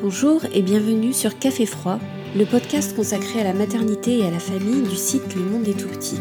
[0.00, 1.98] Bonjour et bienvenue sur Café Froid,
[2.36, 5.74] le podcast consacré à la maternité et à la famille du site Le Monde des
[5.74, 6.20] Tout-Petits.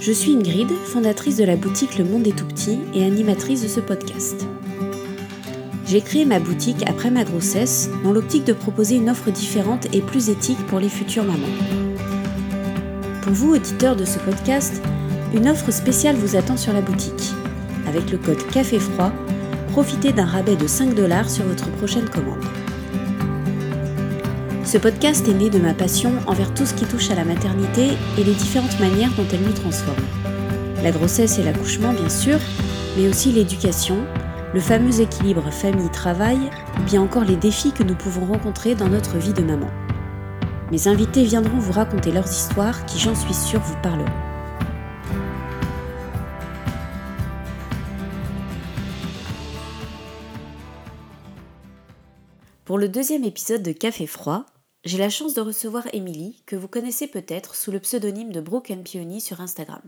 [0.00, 3.80] Je suis Ingrid, fondatrice de la boutique Le Monde des Tout-Petits et animatrice de ce
[3.80, 4.46] podcast.
[5.86, 10.00] J'ai créé ma boutique après ma grossesse dans l'optique de proposer une offre différente et
[10.00, 11.46] plus éthique pour les futures mamans.
[13.20, 14.82] Pour vous, auditeurs de ce podcast,
[15.34, 17.32] une offre spéciale vous attend sur la boutique.
[17.86, 19.12] Avec le code Café Froid,
[19.74, 22.44] profitez d'un rabais de 5 dollars sur votre prochaine commande.
[24.62, 27.88] Ce podcast est né de ma passion envers tout ce qui touche à la maternité
[28.16, 30.04] et les différentes manières dont elle nous transforme.
[30.84, 32.38] La grossesse et l'accouchement bien sûr,
[32.96, 33.96] mais aussi l'éducation,
[34.54, 36.38] le fameux équilibre famille-travail,
[36.78, 39.70] ou bien encore les défis que nous pouvons rencontrer dans notre vie de maman.
[40.70, 44.33] Mes invités viendront vous raconter leurs histoires qui, j'en suis sûre, vous parleront.
[52.84, 54.44] Le deuxième épisode de Café Froid,
[54.84, 58.84] j'ai la chance de recevoir Émilie, que vous connaissez peut-être sous le pseudonyme de Broken
[58.84, 59.80] Peony sur Instagram.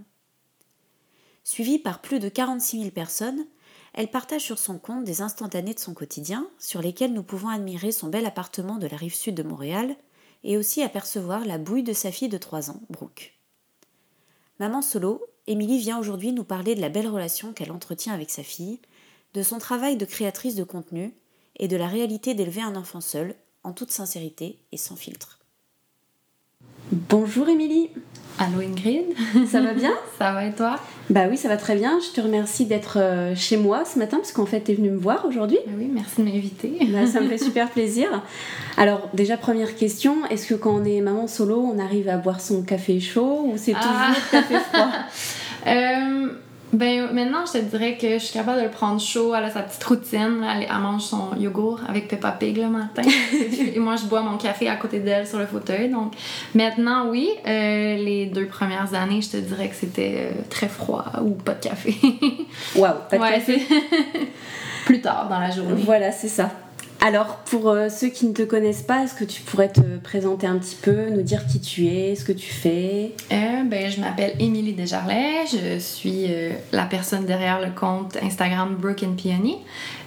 [1.44, 3.44] Suivie par plus de 46 000 personnes,
[3.92, 7.92] elle partage sur son compte des instantanés de son quotidien, sur lesquels nous pouvons admirer
[7.92, 9.94] son bel appartement de la rive sud de Montréal,
[10.42, 13.34] et aussi apercevoir la bouille de sa fille de 3 ans, Brooke.
[14.58, 18.42] Maman solo, Émilie vient aujourd'hui nous parler de la belle relation qu'elle entretient avec sa
[18.42, 18.80] fille,
[19.34, 21.14] de son travail de créatrice de contenu
[21.56, 25.38] et de la réalité d'élever un enfant seul, en toute sincérité et sans filtre.
[26.92, 27.90] Bonjour Émilie
[28.38, 29.06] Allô Ingrid
[29.50, 29.92] Ça va bien?
[30.18, 30.78] Ça va et toi?
[31.08, 31.98] Bah oui, ça va très bien.
[32.00, 34.90] Je te remercie d'être euh, chez moi ce matin parce qu'en fait, tu es venue
[34.90, 35.58] me voir aujourd'hui.
[35.66, 36.78] Bah oui, merci de m'inviter.
[36.92, 38.22] Bah, ça me fait super plaisir.
[38.76, 42.40] Alors, déjà, première question, est-ce que quand on est maman solo, on arrive à boire
[42.40, 44.14] son café chaud ou c'est toujours ah.
[44.30, 44.90] café froid?
[45.66, 46.28] Euh,
[46.76, 49.34] ben maintenant, je te dirais que je suis capable de le prendre chaud.
[49.34, 50.44] Elle a sa petite routine.
[50.44, 53.02] Elle, mange son yogourt avec Peppa Pig le matin.
[53.74, 55.88] et moi, je bois mon café à côté d'elle sur le fauteuil.
[55.88, 56.12] Donc
[56.54, 57.30] maintenant, oui.
[57.46, 61.54] Euh, les deux premières années, je te dirais que c'était euh, très froid ou pas
[61.54, 61.96] de café.
[62.76, 63.62] Waouh, pas de café.
[64.84, 65.82] Plus tard dans la journée.
[65.84, 66.50] Voilà, c'est ça.
[67.00, 70.46] Alors, pour euh, ceux qui ne te connaissent pas, est-ce que tu pourrais te présenter
[70.46, 73.12] un petit peu, nous dire qui tu es, ce que tu fais?
[73.32, 78.76] Euh, ben, Je m'appelle Émilie Desjarlais, je suis euh, la personne derrière le compte Instagram
[78.76, 79.58] Broken Peony.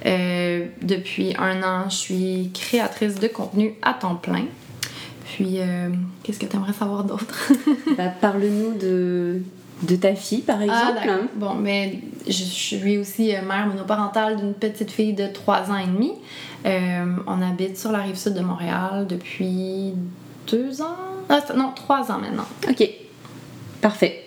[0.03, 4.45] depuis un an, je suis créatrice de contenu à temps plein.
[5.25, 5.59] Puis,
[6.23, 7.51] qu'est-ce que tu aimerais savoir d'autre?
[7.97, 9.41] Bah, Parle-nous de,
[9.83, 11.27] de ta fille, par ah, exemple.
[11.35, 16.13] bon, mais je suis aussi mère monoparentale d'une petite fille de 3 ans et demi.
[16.65, 19.93] Euh, on habite sur la rive sud de Montréal depuis
[20.51, 20.97] deux ans.
[21.29, 22.45] Ah, non, trois ans maintenant.
[22.69, 22.87] Ok,
[23.81, 24.25] parfait.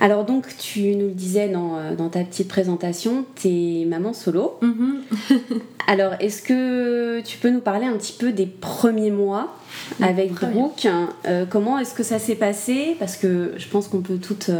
[0.00, 4.12] Alors donc, tu nous le disais dans, euh, dans ta petite présentation, tu es maman
[4.12, 4.58] solo.
[4.60, 5.38] Mm-hmm.
[5.86, 9.54] Alors, est-ce que tu peux nous parler un petit peu des premiers mois
[10.00, 10.88] avec Brooke?
[11.26, 12.96] Euh, Comment est-ce que ça s'est passé?
[12.98, 14.50] Parce que je pense qu'on peut toutes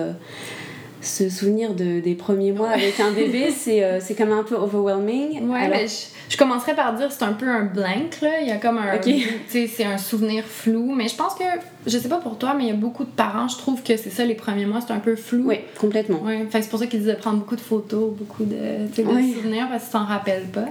[1.02, 5.48] se souvenir de, des premiers mois avec un bébé, c'est euh, même un peu overwhelming.
[5.48, 5.88] Ouais, ben,
[6.28, 8.40] je, commencerai par dire c'est un peu un blank, là.
[8.40, 9.00] Il y a comme un.
[9.48, 11.44] C'est un souvenir flou, mais je pense que,
[11.86, 13.96] je sais pas pour toi, mais il y a beaucoup de parents, je trouve que
[13.96, 15.44] c'est ça, les premiers mois, c'est un peu flou.
[15.46, 16.22] Oui, complètement.
[16.22, 19.84] Ouais, c'est pour ça qu'ils disaient prendre beaucoup de photos, beaucoup de, de souvenirs, parce
[19.84, 20.68] qu'ils s'en rappellent pas.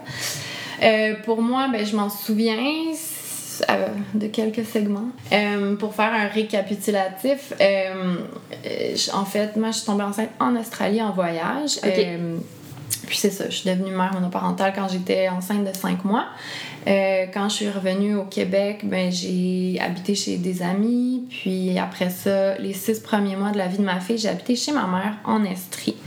[0.84, 2.58] Euh, pour moi, ben, je m'en souviens
[3.70, 5.10] euh, de quelques segments.
[5.32, 8.16] Euh, pour faire un récapitulatif, euh,
[9.14, 11.80] en fait, moi, je suis tombée enceinte en Australie en voyage.
[11.82, 16.28] puis c'est ça, je suis devenue mère monoparentale quand j'étais enceinte de 5 mois.
[16.86, 21.26] quand je suis revenue au Québec, ben, j'ai habité chez des amis.
[21.30, 24.56] Puis après ça, les six premiers mois de la vie de ma fille, j'ai habité
[24.56, 25.98] chez ma mère en Estrie.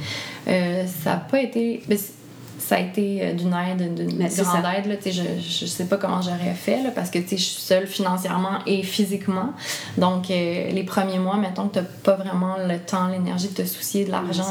[0.46, 1.82] ça n'a pas été.
[1.88, 1.98] Ben,
[2.66, 4.86] ça a été euh, d'une aide, d'une ben, grande aide.
[4.86, 8.60] Là, je, je sais pas comment j'aurais fait là, parce que je suis seule financièrement
[8.66, 9.52] et physiquement.
[9.98, 13.66] Donc, euh, les premiers mois, mettons que tu pas vraiment le temps, l'énergie de te
[13.66, 14.44] soucier de l'argent.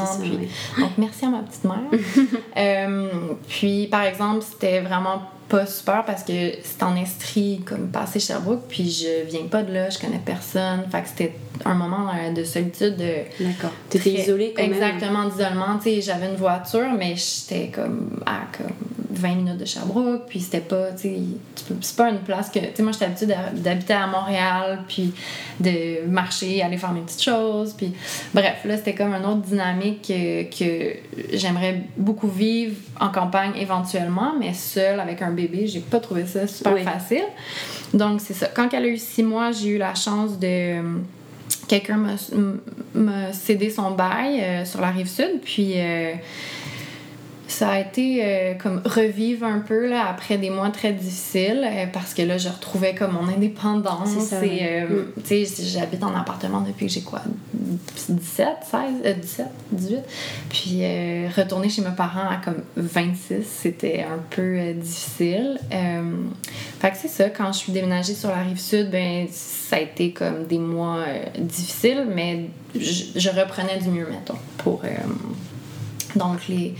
[0.78, 1.78] Donc, merci à ma petite mère.
[2.56, 3.08] Euh,
[3.48, 8.62] puis, par exemple, c'était vraiment pas super parce que c'est en Estrie, comme passé Sherbrooke,
[8.68, 10.84] puis je viens pas de là, je connais personne.
[10.90, 12.96] Fait que c'était un moment euh, de solitude.
[13.40, 13.70] D'accord.
[13.88, 14.72] T'étais isolée quand même.
[14.72, 15.78] Exactement, d'isolement.
[15.78, 18.72] Tu sais, j'avais une voiture, mais j'étais comme à comme
[19.14, 21.18] 20 minutes de Sherbrooke, puis c'était pas, tu sais,
[21.80, 22.58] c'est pas une place que.
[22.58, 25.12] Tu sais, moi, j'étais habituée d'habiter à Montréal, puis
[25.60, 27.92] de marcher, aller faire mes petites choses, puis
[28.32, 30.96] bref, là, c'était comme une autre dynamique que, que
[31.32, 36.46] j'aimerais beaucoup vivre en campagne éventuellement, mais seule avec un bébé, j'ai pas trouvé ça
[36.46, 37.24] super facile.
[37.92, 38.48] Donc, c'est ça.
[38.48, 40.82] Quand elle a eu six mois, j'ai eu la chance de.
[41.68, 41.96] Quelqu'un
[42.94, 45.74] m'a, cédé son bail euh, sur la rive sud, puis.
[47.46, 51.86] Ça a été euh, comme revivre un peu là, après des mois très difficiles euh,
[51.92, 54.10] parce que là, je retrouvais comme mon indépendance.
[54.18, 57.20] C'est euh, sais, j'habite en appartement depuis que j'ai quoi
[58.08, 59.98] 17, 16, euh, 17, 18.
[60.48, 65.58] Puis euh, retourner chez mes parents à comme 26, c'était un peu difficile.
[66.80, 69.80] Fait que c'est ça, quand je suis déménagée sur la rive sud, ben ça a
[69.80, 71.04] été comme des mois
[71.38, 74.82] difficiles, mais je, je reprenais du mieux, mettons, pour.
[76.16, 76.74] Donc, les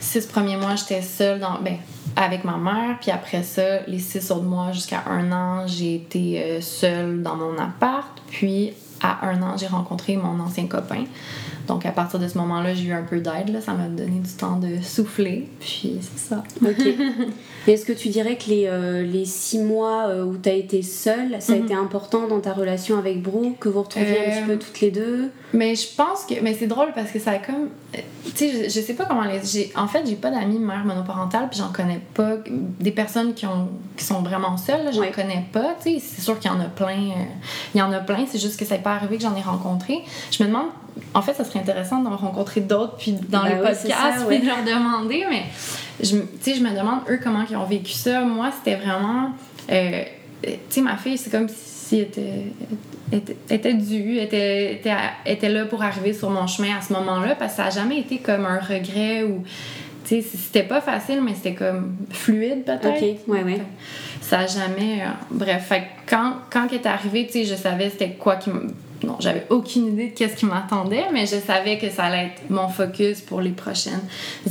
[0.00, 1.76] six premiers mois, j'étais seule ben,
[2.16, 2.98] avec ma mère.
[3.00, 7.36] Puis après ça, les six autres mois jusqu'à un an, j'ai été euh, seule dans
[7.36, 8.22] mon appart.
[8.30, 8.72] Puis
[9.02, 11.04] à un an, j'ai rencontré mon ancien copain.
[11.66, 13.60] Donc à partir de ce moment-là, j'ai eu un peu d'aide.
[13.64, 15.48] Ça m'a donné du temps de souffler.
[15.60, 16.42] Puis c'est ça.
[16.64, 16.86] Ok.
[17.66, 20.82] Est-ce que tu dirais que les, euh, les six mois euh, où tu as été
[20.82, 21.64] seule, ça a Mhm.
[21.64, 24.80] été important dans ta relation avec Brooke, que vous retrouviez un Euh, petit peu toutes
[24.80, 25.30] les deux?
[25.52, 26.34] Mais je pense que.
[26.42, 27.70] Mais c'est drôle parce que ça a comme.
[27.96, 29.72] euh, Tu sais, je, je sais pas comment les.
[29.74, 32.34] En fait, j'ai pas d'amis mère monoparentale, puis j'en connais pas.
[32.78, 35.10] Des personnes qui, ont, qui sont vraiment seules, j'en Ouais.
[35.10, 35.74] connais pas.
[35.82, 36.86] Tu sais, c'est sûr qu'il y en a plein.
[37.10, 37.24] euh,
[37.74, 39.42] Il y en a plein, c'est juste que ça n'est pas arrivé que j'en ai
[39.42, 40.02] rencontré.
[40.30, 40.66] Je me demande.
[41.14, 44.36] En fait, ça serait intéressant d'en rencontrer d'autres, puis dans ouais, c'est podcasts, ça, puis
[44.36, 44.38] ouais.
[44.40, 45.24] de leur demander.
[45.28, 45.44] Mais
[46.00, 48.20] je, je me demande, eux, comment ils ont vécu ça.
[48.22, 49.30] Moi, c'était vraiment.
[49.70, 50.02] euh,
[50.42, 52.52] tu sais, ma fille, c'est comme si elle était,
[53.12, 54.94] était, était due, était, était,
[55.24, 58.00] était là pour arriver sur mon chemin à ce moment-là, parce que ça n'a jamais
[58.00, 59.44] été comme un regret ou.
[60.04, 62.86] Tu sais, c'était pas facile, mais c'était comme fluide peut-être.
[62.86, 63.60] Ok, ouais, ouais.
[64.20, 65.02] Ça a jamais.
[65.02, 68.50] euh, bref, fait quand, quand elle est arrivée, tu sais, je savais c'était quoi qui
[68.50, 68.68] me.
[69.04, 72.48] Non, j'avais aucune idée de qu'est-ce qui m'attendait, mais je savais que ça allait être
[72.50, 74.00] mon focus pour les prochaines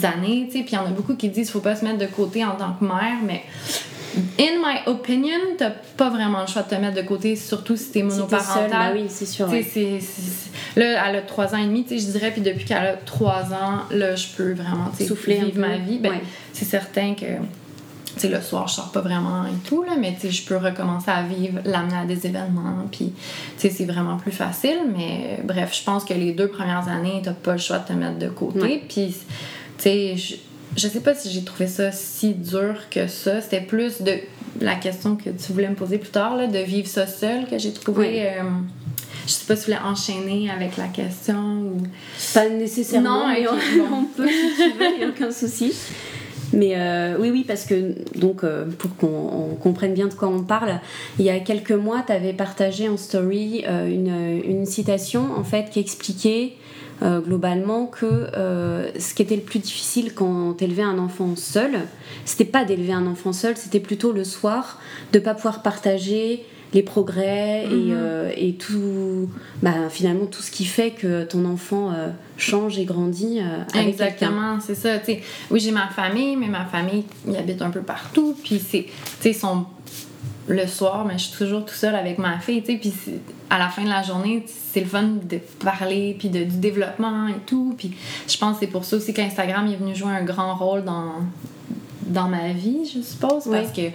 [0.03, 0.63] années, tu sais.
[0.63, 2.45] Puis il y en a beaucoup qui disent qu'il faut pas se mettre de côté
[2.45, 3.43] en tant que mère, mais
[4.39, 7.91] in my opinion, t'as pas vraiment le choix de te mettre de côté, surtout si
[7.91, 8.69] t'es monoparentale.
[8.69, 9.47] bah oui, c'est sûr.
[10.75, 12.93] Là, elle a 3 ans et demi, tu sais, je dirais, puis depuis qu'elle a
[12.93, 15.99] 3 ans, là, je peux vraiment, tu sais, Souffler vivre ma vie.
[15.99, 16.21] Ben, Ouais.
[16.53, 17.25] c'est certain que,
[18.21, 20.57] sais, le soir, je sors pas vraiment et tout, là, mais tu sais, je peux
[20.57, 23.13] recommencer à vivre, l'amener à des événements, puis,
[23.57, 27.21] tu sais, c'est vraiment plus facile, mais bref, je pense que les deux premières années,
[27.23, 29.13] t'as pas le choix de te mettre de côté, puis, tu
[29.77, 30.35] sais, je,
[30.77, 34.13] je sais pas si j'ai trouvé ça si dur que ça, c'était plus de
[34.61, 37.57] la question que tu voulais me poser plus tard, là, de vivre ça seul, que
[37.57, 38.07] j'ai trouvé...
[38.07, 38.37] Ouais.
[38.39, 38.43] euh,
[39.27, 41.77] je sais pas si tu voulais enchaîner avec la question ou.
[42.33, 43.83] Pas nécessairement, Non, bon.
[43.91, 45.73] on peut si tu veux, il n'y a aucun souci.
[46.55, 50.41] Mais euh, oui, parce que, donc, euh, pour qu'on on comprenne bien de quoi on
[50.41, 50.79] parle,
[51.19, 55.69] il y a quelques mois, tu avais partagé en story euh, une, citation, en fait,
[55.69, 56.53] qui expliquait
[57.01, 58.29] globalement que
[58.97, 61.71] ce qui était le plus difficile quand t'élevais un enfant seul,
[62.23, 64.79] c'était pas d'élever un enfant seul, c'était plutôt le soir
[65.11, 67.93] de pas pouvoir partager les progrès et, Mhm.
[67.95, 69.29] euh, et tout,
[69.63, 73.87] bah, finalement tout ce qui fait que ton enfant euh, change et grandit euh, avec.
[73.89, 74.89] Exactement, c'est ça.
[75.51, 78.35] oui, j'ai ma famille, mais ma famille, ils habitent un peu partout.
[78.43, 78.91] Puis c'est, tu
[79.21, 79.65] sais, ils sont
[80.47, 82.61] le soir, mais je suis toujours tout seul avec ma fille.
[82.61, 82.93] Puis
[83.49, 87.27] à la fin de la journée, c'est le fun de parler, puis de, du développement
[87.29, 87.73] et tout.
[87.77, 87.91] Puis
[88.27, 91.13] je pense que c'est pour ça aussi qu'Instagram est venu jouer un grand rôle dans,
[92.05, 93.45] dans ma vie, je suppose.
[93.49, 93.93] Parce que, tu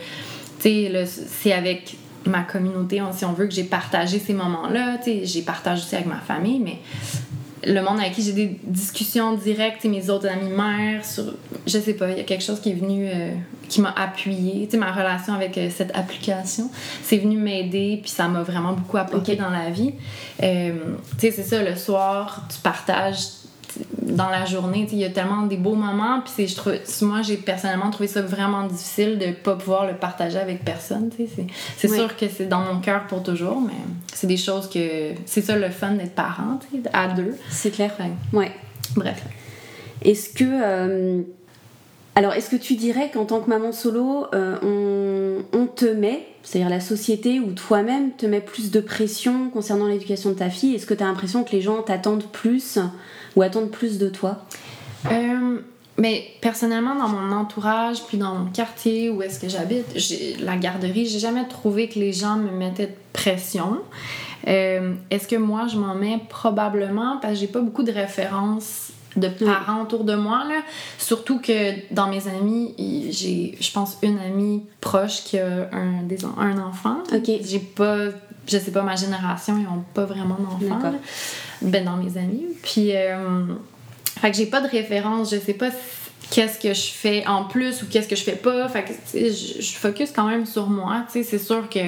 [0.60, 1.96] sais, le- c'est avec
[2.26, 4.98] ma communauté, si on veut, que j'ai partagé ces moments-là.
[5.04, 6.78] J'ai partagé aussi avec ma famille, mais
[7.64, 11.24] le monde avec qui j'ai des discussions directes, mes autres amis mères, sur,
[11.66, 13.32] je sais pas, il y a quelque chose qui est venu, euh,
[13.68, 14.64] qui m'a appuyé.
[14.66, 16.70] Tu sais, ma relation avec euh, cette application,
[17.02, 19.92] c'est venu m'aider, puis ça m'a vraiment beaucoup apporté dans la vie.
[20.42, 20.72] Euh,
[21.18, 23.39] tu sais, c'est ça, le soir, tu partages
[24.02, 27.36] dans la journée, il y a tellement des beaux moments, puis je trouve, moi, j'ai
[27.36, 31.10] personnellement trouvé ça vraiment difficile de pas pouvoir le partager avec personne.
[31.76, 33.74] C'est, sûr que c'est dans mon cœur pour toujours, mais
[34.12, 35.12] c'est des choses que...
[35.26, 36.58] C'est ça le fun d'être parent,
[36.92, 37.36] à deux.
[37.50, 37.92] C'est clair.
[37.94, 38.52] Fait Ouais.
[38.96, 39.22] Bref.
[40.02, 40.44] Est-ce que.
[40.44, 41.22] euh,
[42.14, 46.26] Alors, est-ce que tu dirais qu'en tant que maman solo, euh, on, on te met,
[46.42, 50.74] c'est-à-dire la société ou toi-même te met plus de pression concernant l'éducation de ta fille?
[50.74, 52.78] Est-ce que tu as l'impression que les gens t'attendent plus
[53.36, 54.44] ou attendent plus de toi?
[55.10, 55.58] Euh,
[55.96, 59.86] mais personnellement, dans mon entourage, puis dans mon quartier où est-ce que j'habite,
[60.40, 63.78] la garderie, j'ai jamais trouvé que les gens me mettaient de pression.
[64.48, 66.18] Euh, est-ce que moi, je m'en mets?
[66.28, 70.62] Probablement parce que j'ai pas beaucoup de références de parents autour de moi là.
[70.98, 72.74] Surtout que dans mes amis
[73.10, 76.98] j'ai je pense une amie proche qui a un des un enfant.
[77.12, 77.28] Ok.
[77.44, 77.96] j'ai pas
[78.48, 80.92] je sais pas ma génération ils ont pas vraiment d'enfants
[81.62, 83.44] ben dans mes amis puis euh,
[84.20, 85.70] fait que j'ai pas de référence, je sais pas
[86.30, 88.68] qu'est-ce que je fais en plus ou qu'est-ce que je fais pas.
[88.68, 91.68] Fait que tu sais, je, je focus quand même sur moi, tu sais, c'est sûr
[91.68, 91.80] que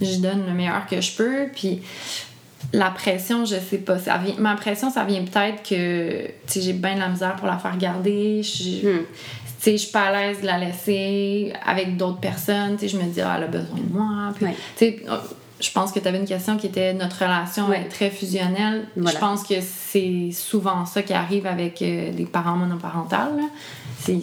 [0.00, 1.80] je donne le meilleur que je peux puis
[2.72, 3.98] la pression, je sais pas.
[3.98, 6.28] Ça vient, ma pression, ça vient peut-être que
[6.60, 8.42] j'ai bien de la misère pour la faire garder.
[8.42, 9.04] Je, hmm.
[9.64, 12.76] je suis pas à l'aise de la laisser avec d'autres personnes.
[12.80, 14.34] je me dis, ah, elle a besoin de moi.
[15.10, 15.14] Oh,
[15.60, 18.86] je pense que tu avais une question qui était notre relation est très fusionnelle.
[18.96, 23.40] Je pense que c'est souvent ça qui arrive avec euh, les parents monoparentales.
[24.00, 24.18] C'est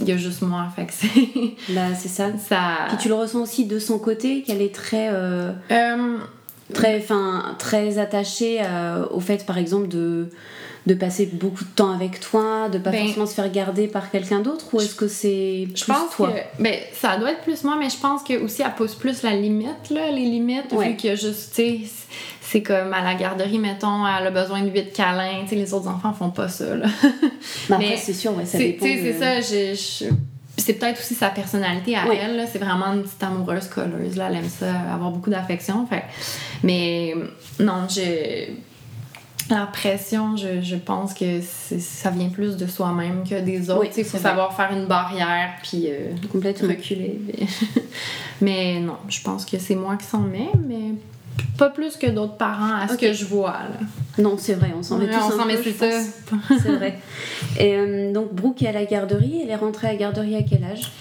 [0.00, 3.14] il y a juste moi fait que c'est bah, c'est ça ça puis tu le
[3.14, 6.18] ressens aussi de son côté qu'elle est très euh, euh,
[6.74, 10.28] très fin très attachée euh, au fait par exemple de
[10.86, 14.10] de passer beaucoup de temps avec toi, de pas ben, forcément se faire garder par
[14.10, 16.30] quelqu'un d'autre ou est-ce que c'est je pense toi?
[16.30, 19.22] que, ben, ça doit être plus moi mais je pense que aussi elle pose plus
[19.22, 21.58] la limite là, les limites vu que juste
[22.42, 26.12] c'est comme à la garderie mettons elle a besoin de 8 câlins, les autres enfants
[26.12, 26.86] font pas ça là.
[27.78, 28.84] mais c'est sûr ouais, ça dépend.
[28.84, 30.10] C'est ça, je
[30.56, 32.46] c'est peut-être aussi sa personnalité à elle.
[32.50, 34.16] C'est vraiment une petite amoureuse colleuse.
[34.16, 34.28] Là.
[34.30, 35.86] Elle aime ça, avoir beaucoup d'affection.
[35.86, 36.04] Fait.
[36.62, 37.14] Mais
[37.60, 38.56] non, j'ai.
[39.50, 43.90] La pression, je, je pense que ça vient plus de soi-même que des autres.
[43.94, 47.20] Il faut savoir faire une barrière puis euh, complètement reculer.
[48.40, 50.94] mais non, je pense que c'est moi qui s'en mets, mais
[51.58, 53.52] pas plus que d'autres parents à ce que je vois.
[53.52, 53.86] Là.
[54.22, 55.56] Non, c'est vrai, on s'en met tous on s'en met
[56.62, 56.98] c'est vrai.
[57.58, 59.40] Et euh, donc, Brooke est à la garderie.
[59.42, 60.92] Elle est rentrée à la garderie à quel âge?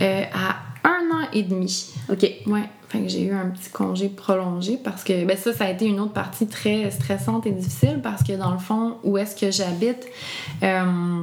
[0.00, 1.92] Euh, À un an et demi.
[2.10, 2.22] OK.
[2.46, 2.68] Ouais.
[2.88, 5.98] Fait j'ai eu un petit congé prolongé parce que ben ça, ça a été une
[5.98, 10.06] autre partie très stressante et difficile parce que dans le fond, où est-ce que j'habite,
[10.62, 11.22] euh,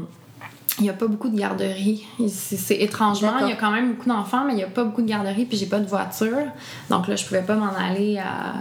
[0.77, 2.05] il n'y a pas beaucoup de garderies.
[2.29, 5.01] C'est étrangement, il y a quand même beaucoup d'enfants, mais il n'y a pas beaucoup
[5.01, 6.47] de garderies, puis j'ai pas de voiture.
[6.89, 8.53] Donc là, je pouvais pas m'en aller à.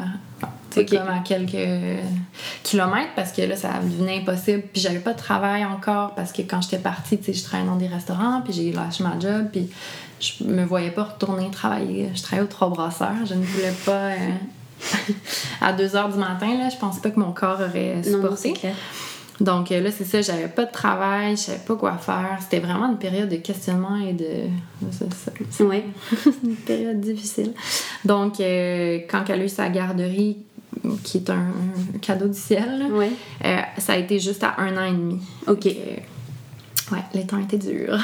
[0.75, 1.69] comme à quelques
[2.63, 4.63] kilomètres parce que là, ça devenait impossible.
[4.73, 7.89] Puis j'avais pas de travail encore parce que quand j'étais partie, je travaillais dans des
[7.89, 9.69] restaurants, puis j'ai lâché ma job, puis
[10.21, 12.11] je me voyais pas retourner travailler.
[12.15, 13.27] Je travaillais au Trois Brasseurs.
[13.27, 13.93] Je ne voulais pas.
[13.93, 14.17] Euh,
[15.61, 18.55] à 2 h du matin, là, je pensais pas que mon corps aurait supporté.
[18.63, 18.71] Non,
[19.41, 22.39] donc euh, là, c'est ça, j'avais pas de travail, je savais pas quoi faire.
[22.41, 24.49] C'était vraiment une période de questionnement et de.
[25.61, 25.83] Oui.
[26.45, 27.53] une période difficile.
[28.05, 30.39] Donc, euh, quand elle a eu sa garderie,
[31.05, 31.53] qui est un,
[32.01, 32.87] cadeau du ciel,
[33.45, 35.21] euh, ça a été juste à un an et demi.
[35.47, 35.69] OK.
[36.93, 37.99] Ouais, les temps étaient durs.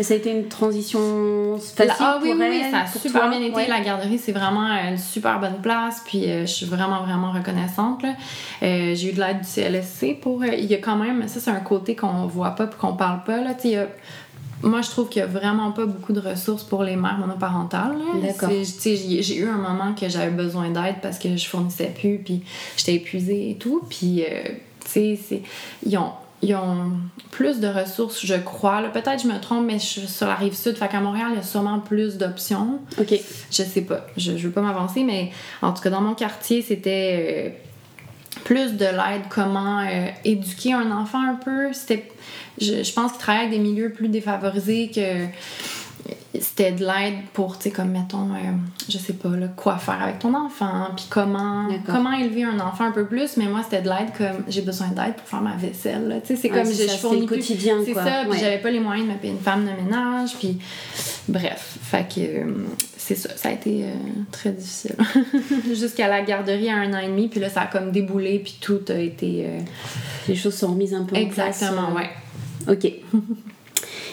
[0.00, 3.66] ça a été une transition facile ah, oui, pour oui, ça a super bien été.
[3.68, 6.02] La garderie, c'est vraiment une super bonne place.
[6.04, 8.04] Puis euh, je suis vraiment, vraiment reconnaissante.
[8.62, 10.42] Euh, j'ai eu de l'aide du CLSC pour...
[10.42, 11.28] Euh, il y a quand même...
[11.28, 13.40] Ça, c'est un côté qu'on voit pas puis qu'on parle pas.
[13.40, 13.54] Là.
[14.62, 17.96] moi, je trouve qu'il n'y a vraiment pas beaucoup de ressources pour les mères monoparentales.
[18.20, 18.50] D'accord.
[18.50, 22.42] J'ai eu un moment que j'avais besoin d'aide parce que je fournissais plus, puis
[22.76, 23.82] j'étais épuisée et tout.
[23.88, 24.24] Puis,
[24.84, 25.42] tu sais,
[25.84, 26.10] ils ont
[26.46, 26.92] ils ont
[27.30, 28.82] plus de ressources, je crois.
[28.92, 30.76] Peut-être je me trompe, mais je suis sur la rive sud.
[30.76, 32.78] Fait qu'à Montréal, il y a sûrement plus d'options.
[33.00, 33.14] OK.
[33.50, 34.06] Je sais pas.
[34.16, 38.74] Je, je veux pas m'avancer, mais en tout cas, dans mon quartier, c'était euh, plus
[38.74, 41.72] de l'aide, comment euh, éduquer un enfant un peu.
[41.72, 42.08] C'était,
[42.60, 45.26] je, je pense qu'ils travaillent avec des milieux plus défavorisés que
[46.40, 48.52] c'était de l'aide pour, tu sais, comme mettons, euh,
[48.88, 52.84] je sais pas, là, quoi faire avec ton enfant, puis comment, comment élever un enfant
[52.84, 53.36] un peu plus.
[53.36, 56.20] Mais moi, c'était de l'aide comme j'ai besoin d'aide pour faire ma vaisselle.
[56.24, 57.76] Tu sais, c'est comme je, fournis le quotidien.
[57.84, 60.58] C'est ça, puis j'avais pas les moyens de me payer une femme de ménage, puis
[61.28, 61.78] bref.
[61.82, 63.94] Fait que euh, c'est ça, ça a été euh,
[64.32, 64.96] très difficile.
[65.74, 68.56] Jusqu'à la garderie à un an et demi, puis là, ça a comme déboulé, puis
[68.60, 69.46] tout a été.
[70.28, 71.62] Les choses sont remises un peu en place.
[71.62, 72.10] Exactement, ouais.
[72.68, 72.92] Ok.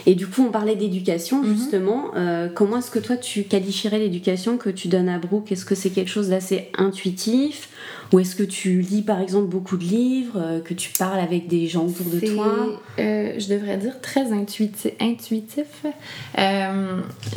[0.05, 1.55] Et du coup, on parlait d'éducation, mhm.
[1.55, 2.11] justement.
[2.15, 5.51] Euh, comment est-ce que toi, tu qualifierais l'éducation que tu donnes à Brooke?
[5.51, 7.69] Est-ce que c'est quelque chose d'assez intuitif?
[8.11, 11.47] Ou est-ce que tu lis, par exemple, beaucoup de livres euh, Que tu parles avec
[11.47, 12.81] des gens autour de toi?
[12.99, 14.91] Euh, Je devrais dire très intuitif.
[14.99, 15.85] intuitif.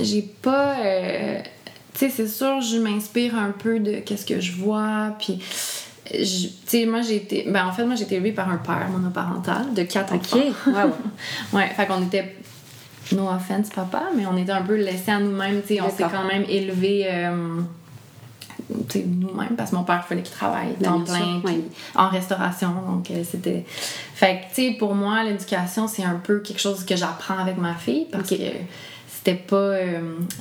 [0.00, 0.76] J'ai pas...
[1.94, 5.38] tu sais, c'est sûr, je m'inspire un peu de qu'est-ce que je vois, puis...
[6.08, 7.44] Tu sais, moi, j'ai été.
[7.48, 10.38] Ben, en fait, moi, j'ai été élevée par un père monoparental de quatre enfants.
[10.38, 10.92] OK, wow.
[11.58, 12.36] ouais, fait qu'on était
[13.12, 16.04] no offense papa, mais on était un peu laissés à nous-mêmes, tu sais, on s'est
[16.04, 17.60] quand même élevés euh,
[18.94, 21.40] nous-mêmes parce que mon père fallait qu'il travaille temps plein
[21.94, 23.64] en restauration donc euh, c'était
[24.14, 27.58] fait que tu sais pour moi l'éducation c'est un peu quelque chose que j'apprends avec
[27.58, 28.34] ma fille parce que
[29.26, 30.00] c'était pas euh,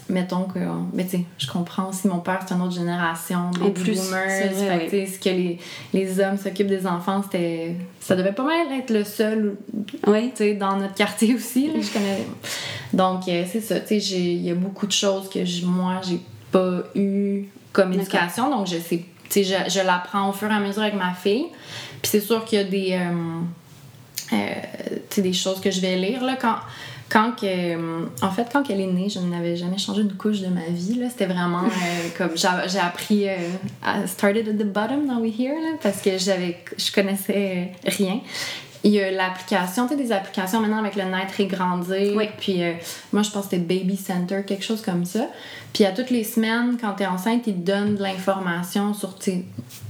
[0.09, 0.59] mettons que
[0.93, 4.29] mais tu sais je comprends aussi mon père c'est une autre génération des plus, boomers
[4.29, 5.59] fait que, ce que les,
[5.91, 9.55] les hommes s'occupent des enfants c'était ça devait pas mal être le seul
[10.05, 10.29] oui.
[10.31, 12.27] tu sais dans notre quartier aussi je connais
[12.93, 16.19] donc euh, c'est ça tu sais il y a beaucoup de choses que moi j'ai
[16.51, 20.53] pas eu comme éducation donc je sais tu sais je, je l'apprends au fur et
[20.53, 21.47] à mesure avec ma fille
[22.03, 23.41] puis c'est sûr qu'il y a des euh,
[24.33, 26.23] euh, des choses que je vais lire.
[26.23, 26.55] Là, quand,
[27.09, 30.47] quand que, en fait, quand elle est née, je n'avais jamais changé une couche de
[30.47, 30.99] ma vie.
[31.09, 31.63] C'était vraiment
[32.17, 33.27] comme j'ai appris
[33.83, 38.21] à started at the bottom, now we here, là, parce que j'avais je connaissais rien
[38.85, 42.15] il y a l'application, tu sais, des applications maintenant avec le naître et grandir.
[42.15, 42.29] Oui.
[42.37, 42.73] Puis euh,
[43.11, 45.27] moi, je pense que c'était Baby Center, quelque chose comme ça.
[45.73, 49.15] Puis à toutes les semaines, quand tu es enceinte, ils te donnent de l'information sur
[49.15, 49.43] tes.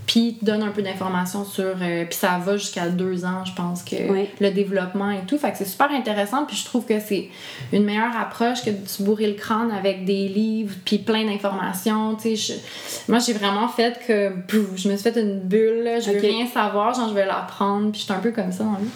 [0.08, 1.76] Puis donnent un peu d'informations sur.
[1.82, 4.30] euh, puis ça va jusqu'à deux ans, je pense, que Oui.
[4.40, 5.38] le développement et tout.
[5.38, 6.46] Fait que c'est super intéressant.
[6.46, 7.30] Puis je trouve que c'est
[7.74, 12.16] une meilleure approche que de se bourrer le crâne avec des livres, puis plein d'informations.
[12.16, 14.30] Tu sais, je- moi, j'ai vraiment fait que.
[14.48, 16.00] pouf, je me suis fait une bulle, là.
[16.00, 17.92] je veux rien savoir, genre, je vais l'apprendre.
[17.92, 18.88] Puis je suis un peu comme ça vie.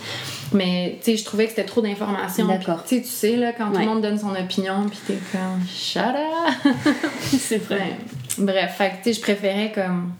[0.54, 2.48] Mais, tu sais, je trouvais que c'était trop d'informations.
[2.48, 2.84] D'accord.
[2.84, 5.62] Tu sais, tu sais, là, quand tout le monde donne son opinion, puis t'es comme,
[5.68, 6.74] shut up!
[7.22, 7.96] C'est Ouais.
[8.38, 10.12] Bref, fait que, tu sais, je préférais comme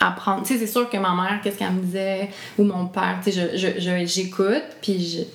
[0.00, 0.42] apprendre.
[0.44, 3.32] Tu sais, c'est sûr que ma mère, qu'est-ce qu'elle me disait, ou mon père, tu
[3.32, 5.26] sais, je- je- je- j'écoute, puis je- tu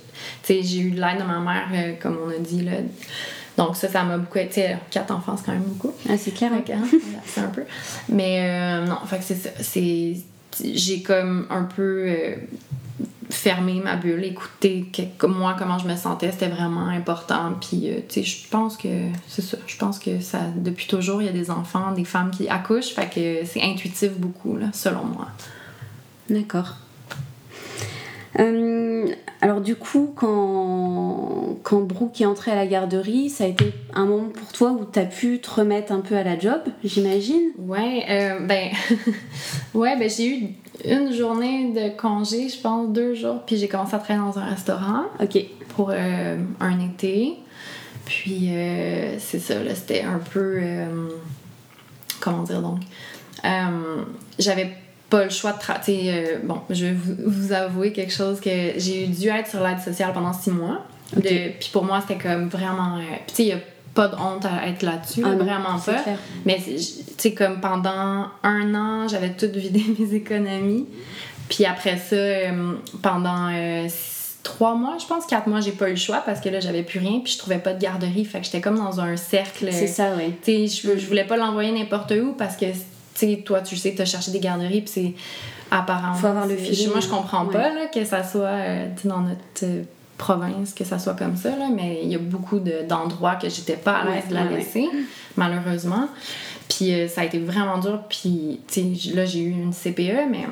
[0.44, 2.74] sais, j'ai eu de l'aide de ma mère, euh, comme on a dit, là.
[3.58, 4.76] Donc ça, ça m'a beaucoup été...
[4.90, 5.94] Quatre enfants, c'est quand même beaucoup.
[6.10, 6.52] Ah, c'est clair.
[6.54, 6.84] Hein,
[7.26, 7.64] c'est un peu.
[8.10, 9.50] Mais euh, non, fait que c'est ça.
[9.62, 10.16] C'est,
[10.74, 12.36] j'ai comme un peu euh,
[13.34, 17.54] fermé ma bulle, écouté que- moi comment je me sentais, c'était vraiment important.
[17.60, 18.88] Puis, euh, tu sais, je pense que
[19.28, 19.58] c'est ça.
[19.68, 22.94] Je pense que ça, depuis toujours, il y a des enfants, des femmes qui accouchent,
[22.94, 25.28] fait que c'est intuitif beaucoup, selon moi.
[26.30, 26.76] D'accord.
[28.40, 29.08] Euh,
[29.42, 34.06] alors du coup, quand, quand Brooke est entrée à la garderie, ça a été un
[34.06, 37.52] moment pour toi où tu as pu te remettre un peu à la job, j'imagine?
[37.60, 38.70] Ouais, euh, ben,
[39.74, 40.48] ouais, ben j'ai eu
[40.86, 44.46] une journée de congé, je pense, deux jours, puis j'ai commencé à travailler dans un
[44.46, 45.04] restaurant.
[45.22, 45.38] Ok.
[45.70, 47.36] pour euh, un été.
[48.06, 48.50] Puis
[49.20, 50.60] c'est ça, là, c'était un peu.
[52.20, 52.80] comment dire donc?
[54.38, 54.74] J'avais
[55.18, 56.38] pas le choix de travailler.
[56.44, 60.12] bon, je vais vous, vous avouer quelque chose que j'ai dû être sur l'aide sociale
[60.14, 60.80] pendant six mois.
[61.16, 61.24] Ok.
[61.24, 62.98] De- Puis pour moi, c'était comme vraiment.
[62.98, 63.58] euh, Puis tu sais, il a
[63.94, 65.94] pas de honte à être là-dessus, Ah vraiment pas.
[66.02, 66.18] clair.
[66.46, 66.78] Mais tu
[67.18, 70.88] sais, comme pendant un an, j'avais tout vidé mes économies.
[71.50, 73.88] Puis après ça, euh, pendant euh,
[74.42, 76.82] trois mois, je pense, quatre mois, j'ai pas eu le choix parce que là, j'avais
[76.82, 77.20] plus rien.
[77.24, 78.26] Puis je trouvais pas de garderie.
[78.26, 79.68] Fait que j'étais comme dans un cercle.
[79.72, 80.32] C'est ça, ouais.
[80.44, 82.66] Tu sais, je, je voulais pas l'envoyer n'importe où parce que,
[83.16, 84.82] sais, toi, tu sais, t'as cherché des garderies.
[84.82, 85.14] Puis c'est
[85.72, 86.14] apparent.
[86.16, 87.54] Faut avoir le feeling, Moi, je comprends ouais.
[87.54, 89.40] pas là, que ça soit euh, tu dans notre.
[89.64, 89.84] euh,
[90.16, 93.50] province que ça soit comme ça là, mais il y a beaucoup de- d'endroits que
[93.50, 94.58] j'étais pas à l'aise Ouais, de la ouais.
[94.58, 94.88] laisser
[95.36, 96.08] malheureusement
[96.70, 98.00] puis euh, ça a été vraiment dur.
[98.08, 100.46] Puis, tu sais, là, j'ai eu une CPE, mais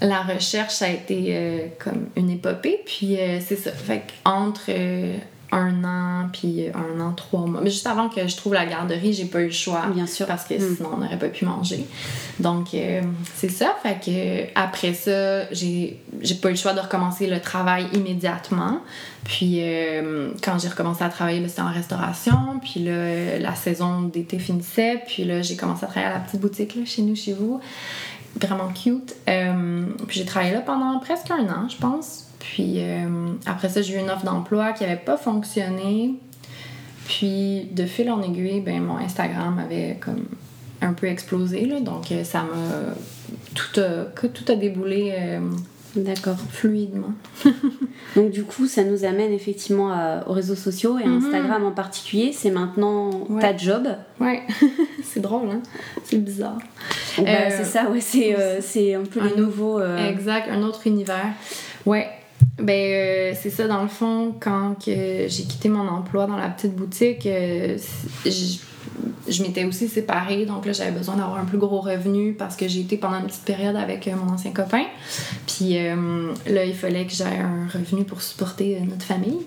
[0.00, 2.80] la recherche, ça a été euh, comme une épopée.
[2.86, 3.16] Puis,
[3.46, 3.70] c'est ça.
[3.72, 4.70] Fait entre
[5.56, 7.60] un an, puis un an, trois mois.
[7.62, 9.86] Mais juste avant que je trouve la garderie, j'ai pas eu le choix.
[9.94, 10.26] Bien sûr.
[10.26, 10.76] Parce que Mm.
[10.76, 11.86] sinon, on n'aurait pas pu manger.
[12.40, 13.02] Donc, euh,
[13.34, 13.74] c'est ça.
[13.82, 18.80] Fait que après ça, j'ai j'ai pas eu le choix de recommencer le travail immédiatement.
[19.24, 22.60] Puis, euh, quand j'ai recommencé à travailler, c'était en restauration.
[22.62, 25.02] Puis là, la saison d'été finissait.
[25.06, 27.60] Puis là, j'ai commencé à travailler à la petite boutique là, chez nous, chez vous.
[28.40, 29.16] Vraiment cute.
[29.28, 32.25] Euh, puis j'ai travaillé là pendant presque un an, je pense.
[32.52, 33.06] Puis euh,
[33.46, 36.14] après ça, j'ai eu une offre d'emploi qui avait pas fonctionné.
[37.06, 40.24] Puis de fil en aiguille, ben, mon Instagram avait comme
[40.80, 41.64] un peu explosé.
[41.66, 42.94] Là, donc euh, ça m'a.
[43.54, 45.40] Tout a, tout a déboulé euh,
[45.96, 46.36] D'accord.
[46.50, 47.12] fluidement.
[48.16, 51.24] Donc du coup, ça nous amène effectivement à- aux réseaux sociaux et Mhm.
[51.24, 52.32] Instagram en particulier.
[52.32, 53.40] C'est maintenant Ouais.
[53.40, 53.88] ta job.
[54.20, 54.42] Ouais,
[55.04, 55.62] c'est drôle, hein?
[56.04, 56.58] C'est bizarre.
[57.18, 58.00] Bah, Euh, c'est ça, ouais.
[58.00, 59.80] C'est euh, un peu un le nouveau.
[59.80, 61.30] euh, Exact, un autre univers.
[61.86, 62.08] Ouais.
[62.58, 66.48] Ben, euh, c'est ça, dans le fond, quand que j'ai quitté mon emploi dans la
[66.48, 67.76] petite boutique, euh,
[68.24, 68.58] je,
[69.28, 72.66] je m'étais aussi séparée, donc là, j'avais besoin d'avoir un plus gros revenu parce que
[72.66, 74.84] j'ai été pendant une petite période avec euh, mon ancien copain.
[75.46, 79.46] Puis là, il fallait que j'aie un revenu pour supporter notre famille.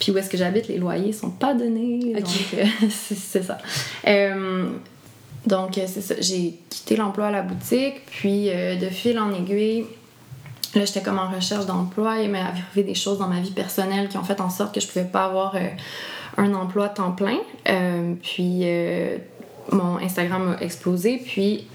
[0.00, 2.14] Puis où est-ce que j'habite, les loyers sont pas donnés.
[2.14, 2.26] Donc,
[2.90, 3.58] c'est ça.
[5.46, 6.14] Donc, c'est ça.
[6.20, 9.84] J'ai quitté l'emploi à la boutique, puis de fil en aiguille,
[10.74, 12.18] là, j'étais comme en recherche d'emploi.
[12.18, 14.80] Il m'est arrivé des choses dans ma vie personnelle qui ont fait en sorte que
[14.80, 15.68] je pouvais pas avoir euh,
[16.36, 17.38] un emploi temps plein.
[17.68, 19.18] Euh, puis, euh,
[19.72, 21.66] mon Instagram a explosé, puis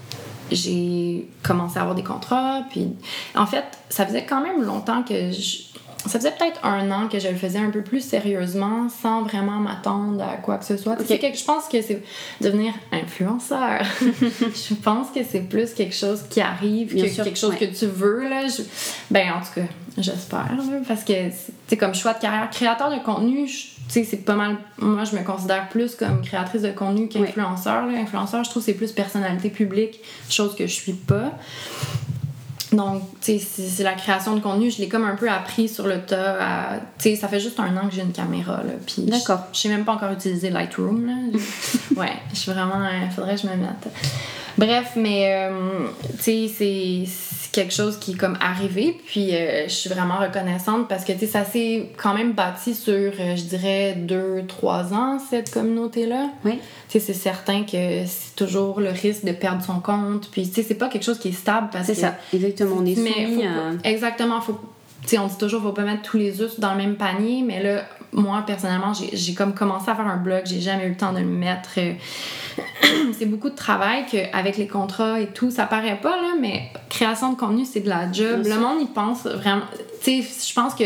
[0.50, 2.62] j'ai commencé à avoir des contrats.
[2.70, 2.94] Puis,
[3.34, 5.73] en fait, ça faisait quand même longtemps que je.
[6.06, 9.58] Ça faisait peut-être un an que je le faisais un peu plus sérieusement sans vraiment
[9.58, 10.96] m'attendre à quoi que ce soit.
[10.96, 12.02] Quelque- je pense que c'est
[12.40, 13.80] devenir influenceur.
[14.00, 17.58] je pense que c'est plus quelque chose qui arrive Bien que sûr, quelque chose ouais.
[17.68, 18.28] que tu veux.
[18.28, 18.46] Là.
[18.46, 18.62] Je-
[19.10, 20.50] Ben, en tout cas, j'espère.
[20.86, 21.12] Parce que,
[21.68, 24.56] sais, comme choix de carrière, créateur de contenu, je- tu sais, c'est pas mal.
[24.78, 27.84] Moi, je me considère plus comme créatrice de contenu qu'influenceur.
[27.84, 31.32] Influenceur, je trouve que c'est plus personnalité publique, chose que je suis pas.
[32.74, 35.86] Donc, tu sais, c'est la création de contenu, je l'ai comme un peu appris sur
[35.86, 36.80] le tas.
[36.98, 38.72] Tu sais, ça fait juste un an que j'ai une caméra, là.
[38.86, 39.40] Puis, D'accord.
[39.52, 41.12] Je sais même pas encore utiliser Lightroom, là.
[41.96, 42.80] ouais, je suis vraiment.
[43.02, 43.88] Il faudrait que je me mette.
[44.56, 45.88] Bref, mais, euh,
[46.22, 47.04] tu sais, c'est
[47.54, 51.20] quelque chose qui est comme arrivé, puis euh, je suis vraiment reconnaissante parce que, tu
[51.20, 56.30] sais, ça s'est quand même bâti sur, euh, je dirais, deux, trois ans, cette communauté-là.
[56.44, 56.58] Oui.
[56.88, 60.54] Tu sais, c'est certain que c'est toujours le risque de perdre son compte, puis, tu
[60.54, 61.94] sais, c'est pas quelque chose qui est stable parce que...
[61.94, 63.44] C'est ça, exactement, on est soumis
[63.84, 64.60] Exactement, faut...
[65.16, 67.84] On dit toujours, faut pas mettre tous les œufs dans le même panier, mais là,
[68.14, 71.18] moi, personnellement, j'ai comme commencé à faire un blog, j'ai jamais eu le temps de
[71.18, 71.70] le mettre
[73.18, 77.32] c'est beaucoup de travail qu'avec les contrats et tout, ça paraît pas, là, mais création
[77.32, 78.44] de contenu, c'est de la job.
[78.44, 79.64] le monde, il pense vraiment.
[80.02, 80.84] Tu sais, je pense que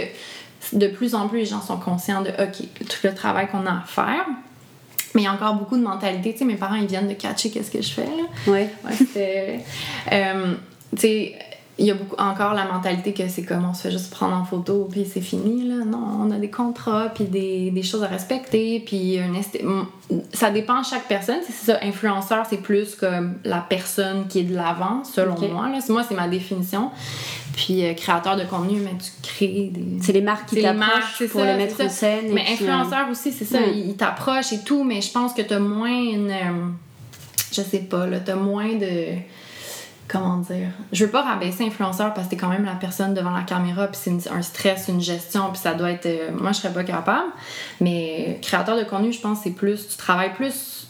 [0.72, 3.72] de plus en plus, les gens sont conscients de, OK, tout le travail qu'on a
[3.72, 4.26] à faire.
[5.14, 6.32] Mais il y a encore beaucoup de mentalité.
[6.32, 8.52] Tu sais, mes parents, ils viennent de catcher qu'est-ce que je fais, là.
[8.52, 8.68] Ouais.
[8.84, 9.64] ouais
[10.12, 10.54] euh,
[10.94, 11.38] tu sais
[11.78, 14.34] il y a beaucoup, encore la mentalité que c'est comme on se fait juste prendre
[14.34, 15.84] en photo puis c'est fini là.
[15.84, 19.32] Non on a des contrats puis des, des choses à respecter puis un
[20.32, 21.78] ça dépend de chaque personne c'est ça.
[21.82, 25.78] Influenceur c'est plus comme la personne qui est de l'avant selon moi là.
[25.88, 26.90] Moi c'est ma définition.
[27.54, 31.42] Puis euh, créateur de contenu mais tu crées des c'est les marques qui t'approchent pour
[31.42, 33.60] les mettre en scène mais influenceur euh, aussi c'est ça.
[33.60, 36.66] Ils t'approchent et tout mais je pense que t'as moins une euh,
[37.52, 39.16] je sais pas là t'as moins de
[40.08, 40.68] comment dire?
[40.92, 43.86] Je veux pas rabaisser influenceur parce que t'es quand même la personne devant la caméra
[43.86, 46.84] puis c'est un stress une gestion puis ça doit être euh, moi je serais pas
[46.84, 47.28] capable
[47.80, 50.88] mais créateur de contenu je pense c'est plus tu travailles plus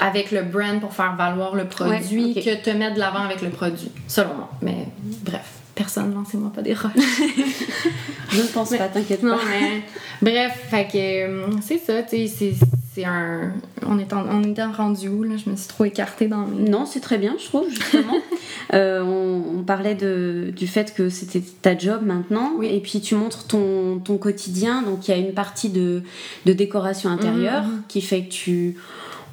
[0.00, 3.50] avec le brand pour faire valoir le produit que te mettre de l'avant avec le
[3.50, 4.88] produit selon moi mais
[5.22, 6.92] bref personne, lancez-moi pas des roches.
[8.30, 9.26] je ne pense pas, t'inquiète pas.
[9.26, 9.82] Non, mais
[10.22, 12.66] bref, fait que euh, c'est ça, tu sais, c'est
[13.02, 13.52] un.
[13.84, 15.36] On est, en, on est rendu où, là?
[15.36, 18.14] Je me suis trop écartée dans Non, c'est très bien, je trouve, justement.
[18.72, 22.68] Euh, on, parlait de, du fait que c'était ta job maintenant, oui.
[22.68, 26.02] et puis tu montres ton, ton quotidien, donc il y a une partie de,
[26.46, 27.82] de décoration intérieure mhm.
[27.88, 28.76] qui fait que tu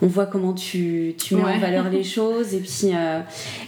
[0.02, 2.54] on voit comment tu, tu mets en valeur les choses.
[2.54, 3.21] Et puis, euh,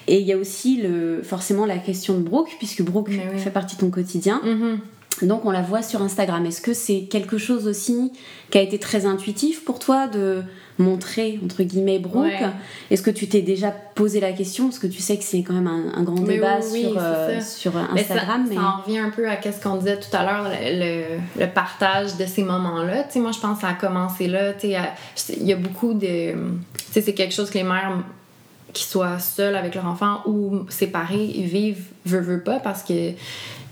[0.07, 3.75] et il y a aussi le, forcément la question de Brooke, puisque Brooke fait partie
[3.75, 4.41] de ton quotidien.
[4.43, 4.77] Mm-hmm.
[5.21, 6.45] Donc on la voit sur Instagram.
[6.45, 8.11] Est-ce que c'est quelque chose aussi
[8.49, 10.43] qui a été très intuitif pour toi de
[10.79, 12.43] montrer entre guillemets Brooke
[12.89, 14.65] Est-ce que tu t'es déjà posé la question?
[14.65, 18.45] Parce que tu sais que c'est quand même un, grand débat sur, euh, sur Instagram
[18.49, 21.47] mais ça, en revient un peu à ce qu'on disait tout à l'heure le, le,
[21.47, 23.05] partage de ces moments-là.
[23.15, 24.53] Moi je pense que ça a commencé là.
[24.63, 26.33] Il y a beaucoup de
[26.91, 28.03] c'est quelque chose que les mères
[28.73, 33.11] qui soient seules avec leur enfant ou séparées ils vivent veut veut pas parce que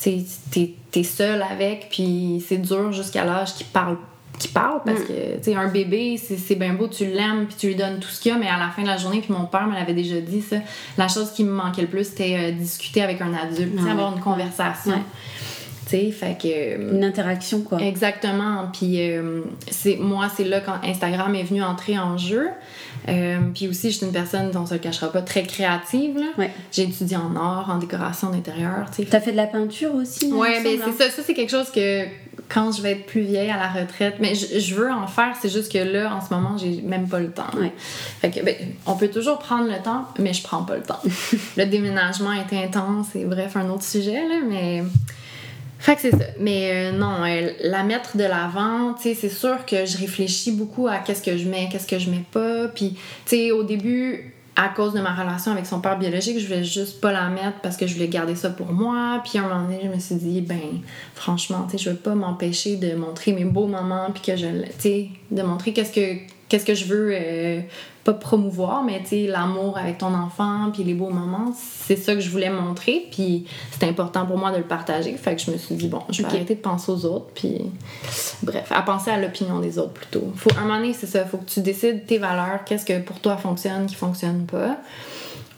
[0.01, 3.97] t'es es seul avec, puis c'est dur jusqu'à l'âge qu'il parle
[4.41, 5.05] qui parle parce mm.
[5.05, 8.09] que tu sais un bébé c'est bien beau tu l'aimes puis tu lui donnes tout
[8.09, 9.75] ce qu'il y a mais à la fin de la journée puis mon père me
[9.75, 10.57] l'avait déjà dit ça
[10.97, 14.21] la chose qui me manquait le plus c'était euh, discuter avec un adulte avoir une
[14.21, 14.93] conversation.
[15.85, 17.79] Tu sais fait que euh, une interaction quoi.
[17.79, 22.47] exactement puis euh, c'est moi c'est là quand Instagram est venu entrer en jeu
[23.09, 26.19] euh, puis aussi, je suis une personne, dont on se le cachera pas, très créative.
[26.71, 28.89] J'ai étudié en art, en décoration d'intérieur.
[28.91, 30.31] Tu as fait de la peinture aussi?
[30.31, 31.09] Oui, mais c'est ça.
[31.09, 32.05] Ça, c'est quelque chose que
[32.49, 35.51] quand je vais être plus vieille à la retraite, mais je, veux en faire, c'est
[35.51, 37.51] juste que là, en ce moment, j'ai même pas le temps.
[38.19, 40.99] Fait que, ben, on peut toujours prendre le temps, mais je prends pas le temps.
[41.57, 44.83] le déménagement est intense et bref, un autre sujet, là, mais
[45.81, 46.25] fait que c'est ça.
[46.39, 50.51] Mais euh, non, euh, la mettre de l'avant, tu sais, c'est sûr que je réfléchis
[50.51, 52.67] beaucoup à qu'est-ce que je mets, qu'est-ce que je mets pas.
[52.67, 56.45] Puis, tu sais, au début, à cause de ma relation avec son père biologique, je
[56.45, 59.23] voulais juste pas la mettre parce que je voulais garder ça pour moi.
[59.25, 60.81] Puis à un moment donné, je me suis dit, ben,
[61.15, 64.45] franchement, tu sais, je veux pas m'empêcher de montrer mes beaux moments, puis que je,
[64.45, 67.61] tu sais, de montrer qu'est-ce que je veux euh,
[68.03, 72.15] pas promouvoir, mais tu sais, l'amour avec ton enfant, puis les beaux moments, c'est ça
[72.15, 75.15] que je voulais montrer, puis c'était important pour moi de le partager.
[75.17, 77.61] Fait que je me suis dit, bon, je vais arrêter de penser aux autres, puis
[78.41, 80.31] bref, à penser à l'opinion des autres plutôt.
[80.35, 82.99] Faut, à un moment donné, c'est ça, faut que tu décides tes valeurs, qu'est-ce que
[82.99, 84.77] pour toi fonctionne, qui fonctionne pas.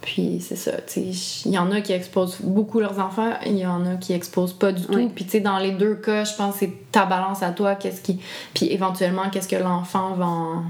[0.02, 3.58] Puis c'est ça, tu sais, il y en a qui exposent beaucoup leurs enfants, il
[3.58, 5.10] y en a qui exposent pas du tout.
[5.16, 7.76] Puis tu sais, dans les deux cas, je pense que c'est ta balance à toi,
[7.76, 8.20] qu'est-ce qui.
[8.54, 10.64] Puis éventuellement, qu'est-ce que l'enfant va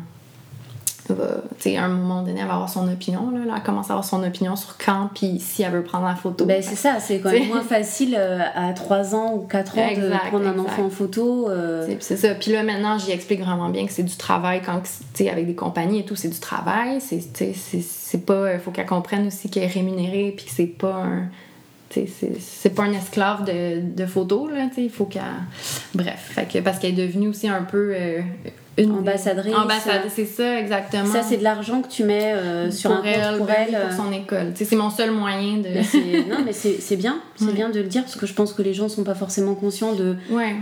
[1.10, 3.32] à un moment donné, elle va avoir son opinion.
[3.32, 6.16] Là, elle commence à avoir son opinion sur quand, puis si elle veut prendre la
[6.16, 6.46] photo.
[6.46, 9.94] Ben, c'est ça, c'est quand même moins facile euh, à 3 ans ou 4 ans
[9.96, 11.50] de prendre un enfant en photo.
[11.50, 11.88] Euh.
[12.00, 12.34] C'est ça.
[12.36, 14.82] Puis là, maintenant, j'y explique vraiment bien que c'est du travail, quand,
[15.20, 17.00] avec des compagnies et tout, c'est du travail.
[17.02, 18.54] C'est pas.
[18.54, 21.30] Il faut qu'elle comprenne aussi qu'elle est rémunérée, puis que c'est pas un
[21.94, 25.22] c'est pas un esclave de, de photos, là, il faut qu'elle...
[25.94, 27.94] Bref, fait que, parce qu'elle est devenue aussi un peu...
[27.96, 28.22] Euh,
[28.78, 29.54] une ambassadrice.
[29.56, 31.06] Ambassadrice, c'est ça, exactement.
[31.06, 33.80] Ça, c'est de l'argent que tu mets euh, sur un compte pour ben elle.
[33.82, 34.54] pour son école.
[34.56, 36.30] c'est mon seul moyen de.
[36.30, 37.20] non, mais c'est bien.
[37.36, 39.54] C'est bien de le dire parce que je pense que les gens sont pas forcément
[39.56, 40.16] conscients de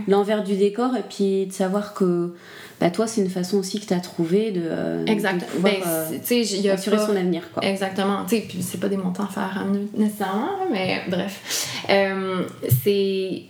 [0.08, 2.34] l'envers du décor et puis de savoir que
[2.82, 5.46] bah, toi, c'est une façon aussi que tu as trouvé de, euh, exact.
[5.60, 7.42] ben, y a assurer son avenir.
[7.54, 7.64] Quoi.
[7.64, 8.26] Exactement.
[8.26, 9.64] sais puis c'est pas des montants à faire
[9.96, 11.78] nécessairement, mais bref.
[11.90, 12.42] Euh,
[12.82, 13.44] c'est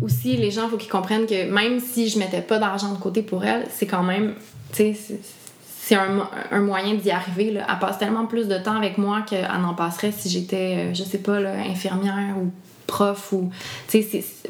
[0.00, 2.98] aussi, les gens, il faut qu'ils comprennent que même si je mettais pas d'argent de
[2.98, 4.34] côté pour elle, c'est quand même,
[4.72, 7.50] c'est un, un, moyen d'y arriver.
[7.50, 7.66] Là.
[7.68, 11.02] Elle passe tellement plus de temps avec moi qu'elle en passerait si j'étais, euh, je
[11.02, 12.52] sais pas, là, infirmière ou
[12.86, 13.32] prof.
[13.32, 13.50] ou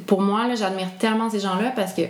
[0.07, 2.03] Pour moi, j'admire tellement ces gens-là parce que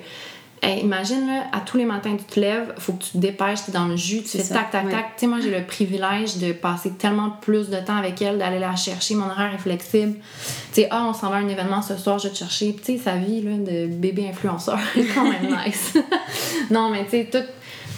[0.69, 3.71] imagine, là, à tous les matins, tu te lèves, faut que tu te dépêches, tu
[3.71, 5.05] es dans le jus, tu fais tac, tac, tac.
[5.17, 8.59] Tu sais, moi, j'ai le privilège de passer tellement plus de temps avec elle, d'aller
[8.59, 9.15] la chercher.
[9.15, 10.15] Mon horaire est flexible.
[10.73, 12.75] Tu sais, ah, on s'en va à un événement ce soir, je vais te chercher.
[12.75, 15.95] Tu sais, sa vie là, de bébé influenceur est quand même nice.
[16.71, 17.45] non, mais tu sais, tout,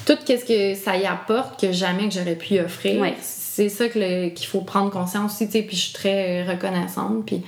[0.06, 3.04] tout ce que ça y apporte que jamais que j'aurais pu offrir.
[3.20, 7.26] C'est ça qu'il faut prendre conscience aussi, tu sais, puis je suis très reconnaissante.
[7.26, 7.42] Puis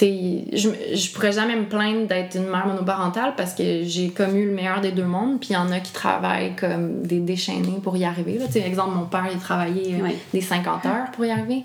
[0.00, 4.46] je, je pourrais jamais me plaindre d'être une mère monoparentale parce que j'ai comme eu
[4.46, 7.78] le meilleur des deux mondes, puis il y en a qui travaillent comme des déchaînés
[7.82, 8.38] pour y arriver.
[8.38, 8.46] Là.
[8.66, 11.64] exemple, mon père, il travaillait euh, des 50 heures pour y arriver.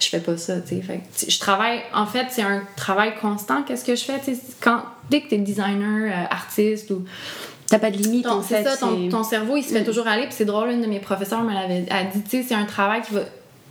[0.00, 1.28] Je fais pas ça, tu sais.
[1.28, 3.62] Je travaille, en fait, c'est un travail constant.
[3.62, 4.20] Qu'est-ce que je fais,
[4.60, 7.04] quand, dès que tu es designer, euh, artiste ou.
[7.66, 8.64] T'as pas de limite, en fait.
[8.64, 9.84] C'est ça, ton, cerveau, il se fait mm.
[9.84, 10.24] toujours aller.
[10.24, 13.20] Puis c'est drôle, une de mes professeurs me l'avait dit, c'est un travail qui va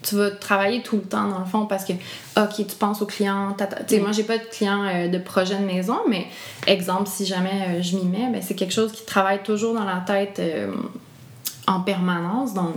[0.01, 1.93] tu vas travailler tout le temps dans le fond parce que
[2.37, 5.57] ok tu penses aux clients tu sais moi j'ai pas de clients euh, de projet
[5.57, 6.27] de maison mais
[6.67, 9.83] exemple si jamais euh, je m'y mets ben, c'est quelque chose qui travaille toujours dans
[9.83, 10.71] la tête euh,
[11.67, 12.75] en permanence donc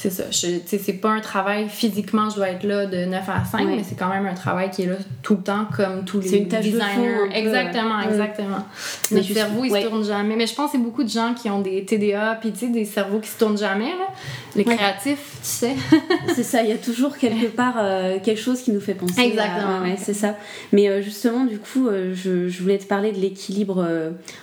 [0.00, 0.22] c'est ça.
[0.30, 3.96] C'est pas un travail physiquement, je dois être là de 9 à 5, mais c'est
[3.96, 7.28] quand même un travail qui est là tout le temps, comme tous les une designers.
[7.34, 8.64] exactement, exactement.
[9.10, 10.36] Le cerveau, il se tourne jamais.
[10.36, 12.68] Mais je pense que c'est beaucoup de gens qui ont des TDA, puis tu sais,
[12.68, 14.06] des cerveaux qui se tournent jamais, là.
[14.54, 15.74] Les créatifs, tu sais.
[16.34, 19.20] c'est ça, il y a toujours quelque part euh, quelque chose qui nous fait penser.
[19.20, 19.82] Exactement.
[19.82, 20.36] Ouais, c'est ça.
[20.72, 23.86] Mais euh, justement, du coup, euh, je, je, voulais te parler de l'équilibre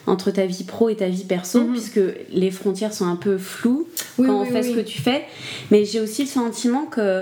[0.06, 1.72] entre ta vie pro et ta vie perso, mm-hmm.
[1.72, 3.88] puisque les frontières sont un peu floues
[4.18, 5.24] quand on fait ce que tu fais.
[5.72, 7.22] Mais j'ai aussi le sentiment que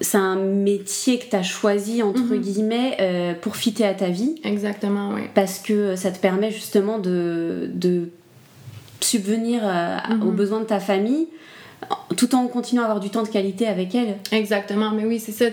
[0.00, 2.40] c'est un métier que tu as choisi, entre mhm.
[2.40, 4.36] guillemets, euh, pour fitter à ta vie.
[4.44, 5.22] Exactement, oui.
[5.34, 8.10] Parce que ça te permet justement de, de
[9.00, 10.36] subvenir euh, aux mhm.
[10.36, 11.28] besoins de ta famille
[12.16, 14.16] tout en continuant à avoir du temps de qualité avec elle.
[14.32, 15.46] Exactement, mais oui, c'est ça.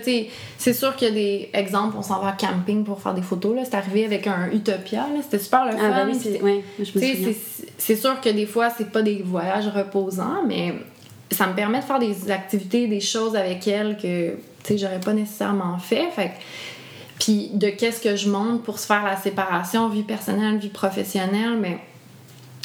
[0.58, 3.56] C'est sûr qu'il y a des exemples, on s'en va camping pour faire des photos.
[3.64, 5.92] C'est arrivé avec un Utopia, c'était super le ah, fun.
[5.94, 7.36] Ah, oui, c'est
[7.78, 10.74] C'est sûr que des fois, c'est pas des voyages reposants, mais
[11.30, 15.00] ça me permet de faire des activités, des choses avec elle que, tu sais, j'aurais
[15.00, 16.10] pas nécessairement fait.
[16.10, 16.32] Fait
[17.18, 21.56] puis de qu'est-ce que je montre pour se faire la séparation, vie personnelle, vie professionnelle,
[21.58, 21.78] mais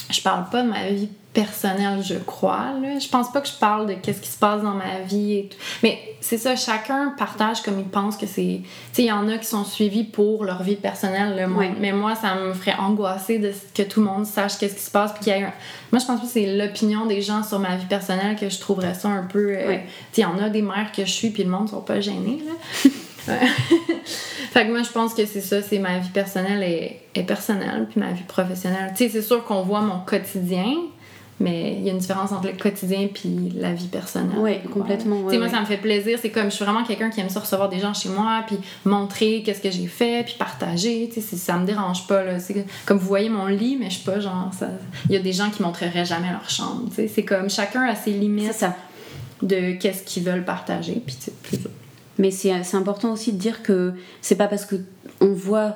[0.10, 2.74] je parle pas de ma vie personnelle, je crois.
[2.82, 3.00] Là.
[3.00, 5.50] Je pense pas que je parle de qu'est-ce qui se passe dans ma vie et
[5.50, 5.58] tout.
[5.82, 8.62] Mais c'est ça, chacun partage comme il pense que c'est.
[8.62, 11.50] Tu sais, il y en a qui sont suivis pour leur vie personnelle.
[11.80, 14.91] Mais moi, ça me ferait angoisser de que tout le monde sache qu'est-ce qui se
[14.91, 15.13] passe.
[15.13, 15.52] Puis qu'il
[15.91, 18.94] Moi, je pense que c'est l'opinion des gens sur ma vie personnelle que je trouverais
[18.94, 19.56] ça un peu.
[19.56, 19.78] Euh,
[20.12, 21.82] tu sais, il y en a des mères que je suis, puis le monde sont
[21.82, 22.44] pas gênés.
[22.46, 22.54] Là.
[23.26, 27.88] fait que moi, je pense que c'est ça, c'est ma vie personnelle est, est personnelle,
[27.89, 28.91] puis ma vie professionnelle.
[28.96, 30.76] Tu sais, c'est sûr qu'on voit mon quotidien,
[31.42, 34.38] mais il y a une différence entre le quotidien puis la vie personnelle.
[34.38, 35.18] Oui, complètement.
[35.18, 36.20] moi, ça me fait plaisir.
[36.22, 38.58] C'est comme je suis vraiment quelqu'un qui aime ça recevoir des gens chez moi, puis
[38.86, 41.10] montrer qu'est-ce que j'ai fait, puis partager.
[41.14, 42.24] Tu sais, ça me dérange pas.
[42.24, 42.38] Là.
[42.86, 44.52] Comme vous voyez mon lit, mais je suis pas genre.
[45.10, 46.86] Il y a des gens qui montreraient jamais leur chambre.
[46.90, 48.76] Tu sais, c'est comme chacun a ses limites ça.
[49.42, 51.02] de qu'est-ce qu'ils veulent partager.
[51.06, 51.58] Puis, plus...
[52.18, 54.76] Mais c'est important aussi de dire que c'est pas parce que
[55.22, 55.76] on voit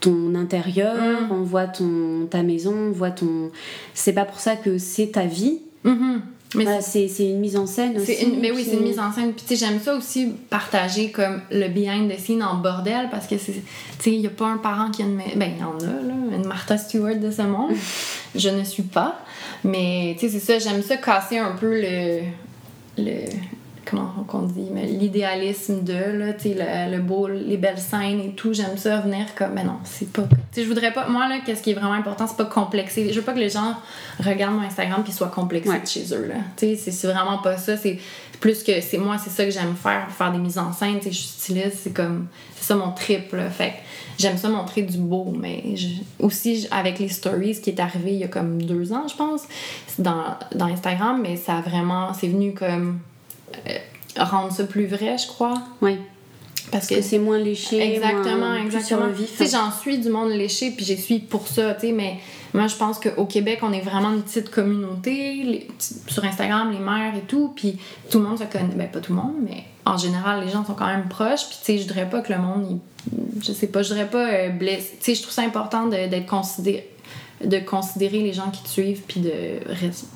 [0.00, 1.32] ton intérieur, mm.
[1.32, 3.50] on voit ton, ta maison, on voit ton.
[3.94, 5.60] C'est pas pour ça que c'est ta vie.
[5.84, 6.20] Mm-hmm.
[6.54, 8.26] Mais c'est une mise en scène aussi.
[8.40, 9.32] mais oui, c'est une mise en scène.
[9.32, 13.52] Puis j'aime ça aussi partager comme le behind the scene en bordel parce que c'est.
[13.52, 13.60] Tu
[13.98, 15.16] sais, il n'y a pas un parent qui a une.
[15.16, 17.72] Ben, il y en a, là, une Martha Stewart de ce monde.
[18.34, 19.18] Je ne suis pas.
[19.64, 22.20] Mais tu sais, c'est ça, j'aime ça casser un peu le.
[22.98, 23.24] le
[23.84, 28.30] comment on dit, mais l'idéalisme de, là, tu sais, le, beau, les belles scènes et
[28.30, 30.22] tout, j'aime ça venir comme, mais non, c'est pas.
[30.22, 33.12] Tu sais, je voudrais pas, moi, là, qu'est-ce qui est vraiment important, c'est pas complexer.
[33.12, 33.74] Je veux pas que les gens
[34.22, 36.36] regardent mon Instagram puis soient complexés chez eux, là.
[36.56, 37.98] Tu sais, c'est vraiment pas ça, c'est
[38.40, 41.04] plus que, c'est moi, c'est ça que j'aime faire, faire des mises en scène, tu
[41.04, 43.48] sais, je suis styliste, c'est comme, c'est ça mon trip, là.
[43.50, 43.74] Fait
[44.18, 45.62] j'aime ça montrer du beau, mais
[46.18, 49.42] aussi avec les stories, qui est arrivé il y a comme deux ans, je pense,
[49.98, 53.00] dans, dans Instagram, mais ça a vraiment, c'est venu comme
[54.18, 55.54] rendre ça plus vrai, je crois.
[55.80, 55.98] Oui.
[56.70, 57.94] parce que, c'est moins léché.
[57.94, 59.06] Exactement, exactement.
[59.16, 62.18] Tu sais, j'en suis du monde léché, puis j'y suis pour ça, tu sais, mais
[62.54, 65.68] moi, je pense qu'au Québec, on est vraiment une petite communauté,
[66.06, 67.78] sur Instagram, les mères et tout, puis
[68.10, 68.74] tout le monde se connaît.
[68.74, 71.58] Ben, pas tout le monde, mais en général, les gens sont quand même proches, puis
[71.58, 72.78] tu sais, je dirais pas que le monde,
[73.40, 74.96] je sais pas, je dirais pas euh, blessé.
[75.00, 76.91] Tu sais, je trouve ça important d'être considéré
[77.44, 79.32] de considérer les gens qui te suivent puis de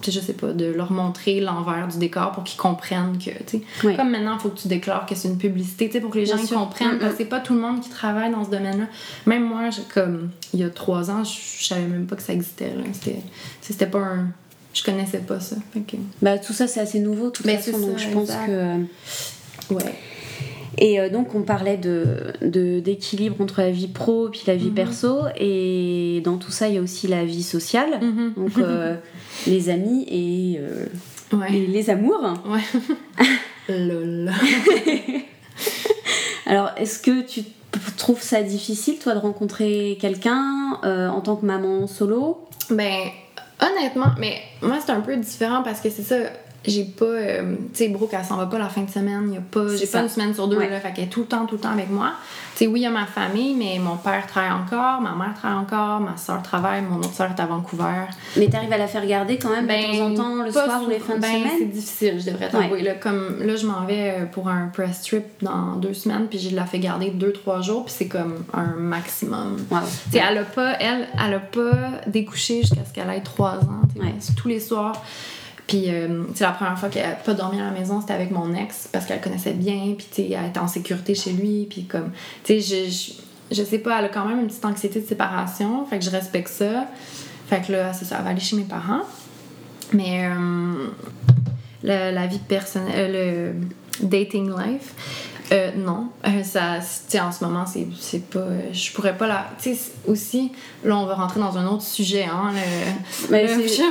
[0.06, 3.62] je sais pas de leur montrer l'envers du décor pour qu'ils comprennent que tu
[3.96, 6.18] comme maintenant il faut que tu déclares que c'est une publicité tu sais pour que
[6.18, 8.86] les gens comprennent parce que c'est pas tout le monde qui travaille dans ce domaine-là.
[9.26, 12.72] Même moi comme il y a trois ans je, savais même pas que ça existait
[12.92, 13.20] c'était
[13.60, 14.28] c'était pas un
[14.72, 15.56] je connaissais pas ça.
[16.22, 19.94] Bah tout ça c'est assez nouveau tout toute ben, façon donc je pense que ouais
[20.78, 22.32] et euh, donc, on parlait de,
[22.80, 24.74] d'équilibre entre la vie pro et la vie mhm.
[24.74, 25.22] perso.
[25.38, 28.00] Et dans tout ça, il y a aussi la vie sociale.
[28.00, 28.34] Mhm.
[28.36, 28.96] Donc, euh,
[29.46, 30.86] les amis et, euh,
[31.48, 32.22] et, les amours.
[32.46, 32.60] Ouais.
[33.68, 34.32] Lol.
[36.46, 37.42] Alors, est-ce que tu
[37.96, 42.46] trouves ça difficile, toi, de rencontrer quelqu'un en tant que maman solo?
[42.70, 43.08] Ben,
[43.60, 46.16] honnêtement, mais moi, c'est un peu différent parce que c'est ça
[46.66, 49.36] j'ai pas euh, tu sais Brooke elle s'en va pas la fin de semaine y
[49.36, 51.46] a pas j'ai pas une semaine sur deux là fait qu'elle est tout le temps
[51.46, 52.12] tout le temps avec moi.
[52.52, 55.34] Tu sais oui il y a ma famille mais mon père travaille encore ma mère
[55.34, 58.06] travaille encore ma soeur travaille mon autre soeur est à Vancouver.
[58.36, 60.82] Mais t'arrives à la faire garder quand même de temps en ben, temps le soir
[60.84, 61.52] ou les fins de ben, semaine?
[61.58, 65.02] c'est difficile je devrais t'avouer là comme là je m'en vais euh, pour un press
[65.02, 68.44] trip dans deux semaines puis je la fais garder deux trois jours puis c'est comme
[68.52, 69.56] un maximum.
[69.70, 69.80] Wow.
[69.80, 73.56] tu sais elle a pas elle elle a pas découché jusqu'à ce qu'elle ait trois
[73.56, 73.82] ans
[74.36, 75.02] tous les soirs
[75.66, 78.30] puis, euh, c'est la première fois qu'elle n'a pas dormi à la maison, c'était avec
[78.30, 81.84] mon ex, parce qu'elle connaissait bien, puis, tu elle était en sécurité chez lui, puis
[81.84, 82.10] comme,
[82.44, 85.84] tu sais, je, je, sais pas, elle a quand même une petite anxiété de séparation,
[85.86, 86.86] fait que je respecte ça.
[87.48, 89.02] Fait que là, c'est ça, elle va aller chez mes parents.
[89.92, 90.88] Mais euh,
[91.82, 93.52] la vie personnelle, euh,
[94.02, 94.94] le dating life,
[95.52, 96.08] euh, non.
[96.26, 96.80] Euh, ça,
[97.24, 98.40] en ce moment, c'est pas.
[98.40, 99.46] Euh, je pourrais pas la.
[99.60, 100.52] Tu sais, aussi,
[100.84, 102.24] là, on va rentrer dans un autre sujet.
[102.24, 102.52] Hein,
[103.30, 103.46] Mais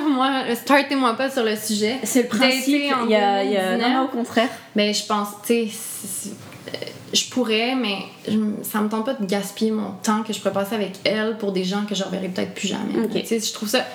[0.09, 1.97] moi, startez-moi pas sur le sujet.
[2.03, 2.93] C'est le principe.
[3.05, 3.77] Il y a, y a...
[3.77, 4.49] Non, au contraire.
[4.75, 6.31] Mais je pense, tu sais,
[7.13, 7.99] je pourrais, mais
[8.63, 11.53] ça me tente pas de gaspiller mon temps que je pourrais passer avec elle pour
[11.53, 13.07] des gens que je reverrai peut-être plus jamais.
[13.13, 13.85] Tu sais, je trouve ça.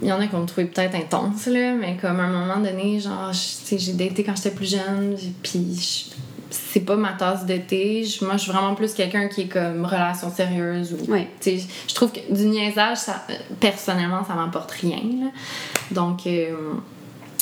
[0.00, 2.28] Il y en a qui vont me trouver peut-être intense, là, mais comme à un
[2.28, 6.06] moment donné, genre, j'ai daté quand j'étais plus jeune, puis
[6.50, 8.06] c'est pas ma tasse de thé.
[8.22, 10.92] Moi, je suis vraiment plus quelqu'un qui est comme relation sérieuse.
[10.92, 13.26] Ou, Je trouve que du niaisage, ça,
[13.60, 15.00] personnellement, ça m'apporte rien.
[15.90, 16.54] Donc, euh,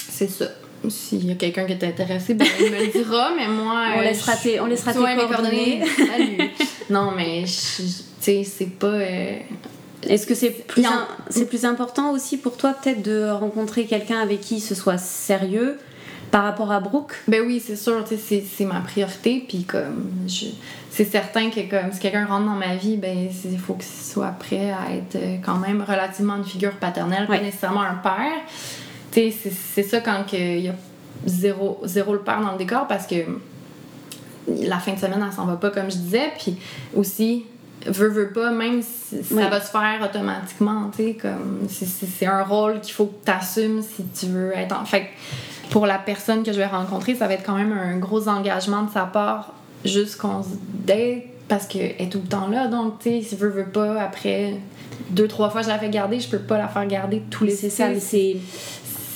[0.09, 0.47] c'est ça.
[0.89, 3.87] S'il y a quelqu'un qui est intéressé, ben, il me le dira, mais moi.
[3.97, 5.83] On laissera tes, on laissera coordonnées.
[6.91, 7.83] non, mais, tu
[8.21, 8.87] sais, c'est pas.
[8.89, 9.39] Euh,
[10.03, 10.85] Est-ce que c'est plus,
[11.31, 15.79] c'est plus important aussi pour toi, peut-être, de rencontrer quelqu'un avec qui ce soit sérieux
[16.35, 17.15] par rapport à Brooke?
[17.29, 19.45] Ben oui, c'est sûr, c'est ma priorité.
[19.47, 20.11] Puis comme,
[20.91, 24.35] c'est certain que comme si quelqu'un rentre dans ma vie, ben il faut qu'il soit
[24.41, 28.33] prêt à être euh, quand même relativement une figure paternelle, pas nécessairement un père.
[29.13, 30.75] Tu sais, c'est ça quand il y a
[31.25, 33.15] zéro, zéro le père dans le décor parce que
[34.49, 36.33] la fin de semaine, elle s'en va pas comme je disais.
[36.37, 36.57] Puis
[36.97, 37.45] aussi,
[37.87, 42.43] veut, veut pas, même si ça va se faire automatiquement, tu sais, comme c'est un
[42.43, 44.85] rôle qu'il faut que tu assumes si tu veux être en.
[44.85, 45.11] Fait
[45.71, 48.83] pour la personne que je vais rencontrer, ça va être quand même un gros engagement
[48.83, 49.53] de sa part
[49.85, 50.49] jusqu'on se
[50.87, 52.69] date parce qu'elle est tout le temps là.
[52.69, 54.55] Donc, tu sais, si veut, veut pas, après
[55.11, 57.55] deux, trois fois je la fais garder, je peux pas la faire garder tous les
[57.55, 58.37] C'est ça, c'est.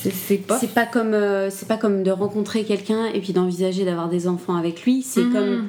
[0.01, 0.57] C'est pas.
[0.59, 4.29] C'est pas comme euh, c'est pas comme de rencontrer quelqu'un et puis d'envisager d'avoir des
[4.29, 5.03] enfants avec lui.
[5.03, 5.33] C'est mhm.
[5.33, 5.69] comme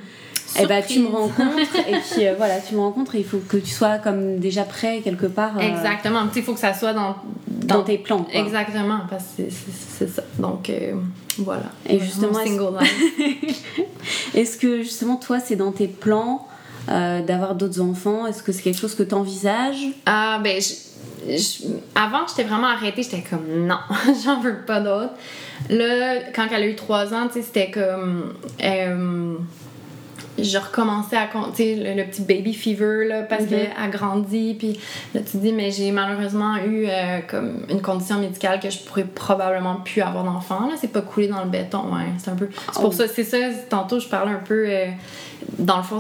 [0.57, 3.39] eh ben, tu me rencontres et puis euh, voilà, tu me rencontres et il faut
[3.39, 5.57] que tu sois comme déjà prêt quelque part.
[5.57, 7.15] Euh, Exactement, il faut que ça soit dans,
[7.47, 8.25] dans, tes plans.
[8.31, 9.43] Exactement, parce que
[9.97, 10.23] c'est ça.
[10.38, 10.93] Donc euh,
[11.38, 11.71] voilà.
[11.88, 12.39] Et justement,
[14.33, 16.47] est-ce que justement toi, c'est dans tes plans
[16.88, 18.25] d'avoir d'autres enfants?
[18.25, 20.59] Est-ce que c'est quelque chose que tu envisages Ah, ben,
[21.93, 23.77] avant, j'étais vraiment arrêtée, j'étais comme non,
[24.25, 25.13] j'en veux pas d'autres.
[25.69, 28.33] Là, quand elle a eu trois ans, c'était comme
[30.43, 33.49] je recommençais à compter le, petit baby fever là, parce mhm.
[33.49, 34.80] qu'elle a grandi puis
[35.13, 39.06] là tu dis mais j'ai malheureusement eu euh, comme une condition médicale que je pourrais
[39.06, 42.49] probablement plus avoir d'enfant là c'est pas coulé dans le béton ouais c'est un peu
[42.73, 42.91] c'est pour oh.
[42.91, 43.38] ça c'est ça
[43.69, 44.88] tantôt je parlais un peu euh,
[45.58, 45.99] dans le fond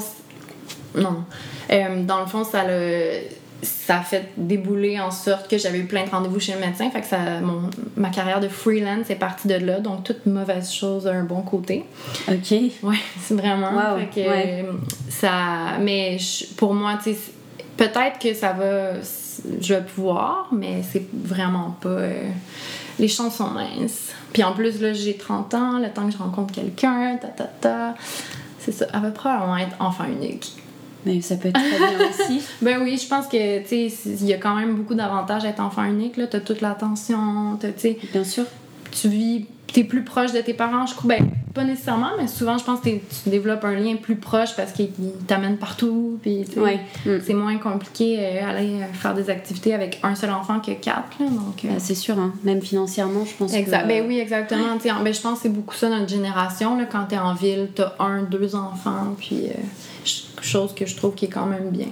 [0.95, 1.23] non
[1.71, 3.21] euh, dans le fond ça le
[3.61, 6.89] ça a fait débouler en sorte que j'avais eu plein de rendez-vous chez le médecin.
[6.89, 9.79] Fait que ça, mon, ma carrière de freelance est partie de là.
[9.79, 11.85] Donc, toute mauvaise chose a un bon côté.
[12.29, 12.51] OK.
[12.83, 13.97] Ouais, c'est vraiment.
[13.97, 16.17] fait que, ça, mais
[16.57, 17.17] pour moi, tu sais,
[17.77, 18.93] peut-être que ça va.
[19.61, 21.89] Je vais pouvoir, mais c'est vraiment pas.
[21.89, 22.29] Euh,
[22.99, 24.11] les chances sont minces.
[24.33, 27.45] Puis en plus, là, j'ai 30 ans, le temps que je rencontre quelqu'un, ta ta
[27.45, 27.95] ta.
[28.59, 28.85] c'est ça.
[28.93, 30.53] Elle va probablement être enfant unique.
[31.05, 32.41] Mais ça peut être très bien aussi.
[32.61, 35.49] ben oui, je pense que, tu sais, il y a quand même beaucoup d'avantages à
[35.49, 36.27] être enfant unique, là.
[36.27, 37.97] T'as toute l'attention, tu sais...
[38.11, 38.45] Bien sûr.
[38.91, 41.15] Tu vis t'es plus proche de tes parents, je crois.
[41.15, 44.71] Ben, pas nécessairement, mais souvent, je pense que tu développes un lien plus proche parce
[44.71, 44.91] qu'ils
[45.27, 46.19] t'amènent partout.
[46.21, 47.19] Puis, mm.
[47.25, 51.17] c'est moins compliqué d'aller euh, aller faire des activités avec un seul enfant que quatre.
[51.19, 51.69] donc, euh.
[51.69, 52.33] ben, c'est sûr, hein.
[52.43, 53.87] même financièrement, je pense exact.
[53.87, 54.77] Ben oui, exactement.
[55.03, 56.77] ben, je pense que c'est beaucoup ça notre génération.
[56.77, 59.15] Là, quand t'es en ville, t'as un, deux enfants.
[59.17, 60.11] Puis, euh,
[60.41, 61.87] chose que je trouve qui est quand même bien.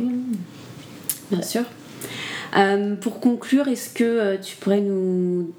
[1.31, 1.63] Bien sûr.
[3.01, 5.51] pour conclure, est-ce que tu pourrais nous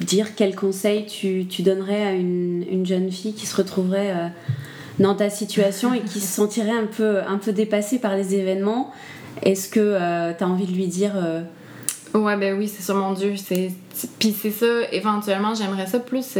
[0.00, 4.28] dire quel conseil tu, tu donnerais à une, une, jeune fille qui se retrouverait euh,
[4.98, 8.92] dans ta situation et qui se sentirait un peu, un peu dépassée par les événements
[9.42, 11.42] Est-ce que euh, tu as envie de lui dire euh,
[12.14, 13.34] Ouais, ben oui, c'est sur mon Dieu.
[14.18, 16.38] Puis c'est ça, éventuellement, j'aimerais ça plus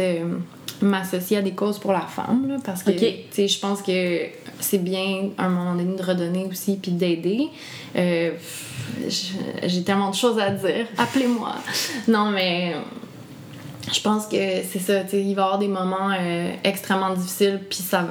[0.81, 4.21] m'associer à des causes pour la femme, là, parce que je pense que
[4.59, 7.49] c'est bien à un moment donné de redonner aussi puis d'aider.
[7.95, 10.87] J'ai tellement de choses à dire.
[10.97, 11.55] Appelez-moi.
[12.07, 12.73] Non, mais
[13.91, 17.13] je pense que c'est ça, tu sais, il va y avoir des moments euh, extrêmement
[17.13, 18.07] difficiles, puis ça.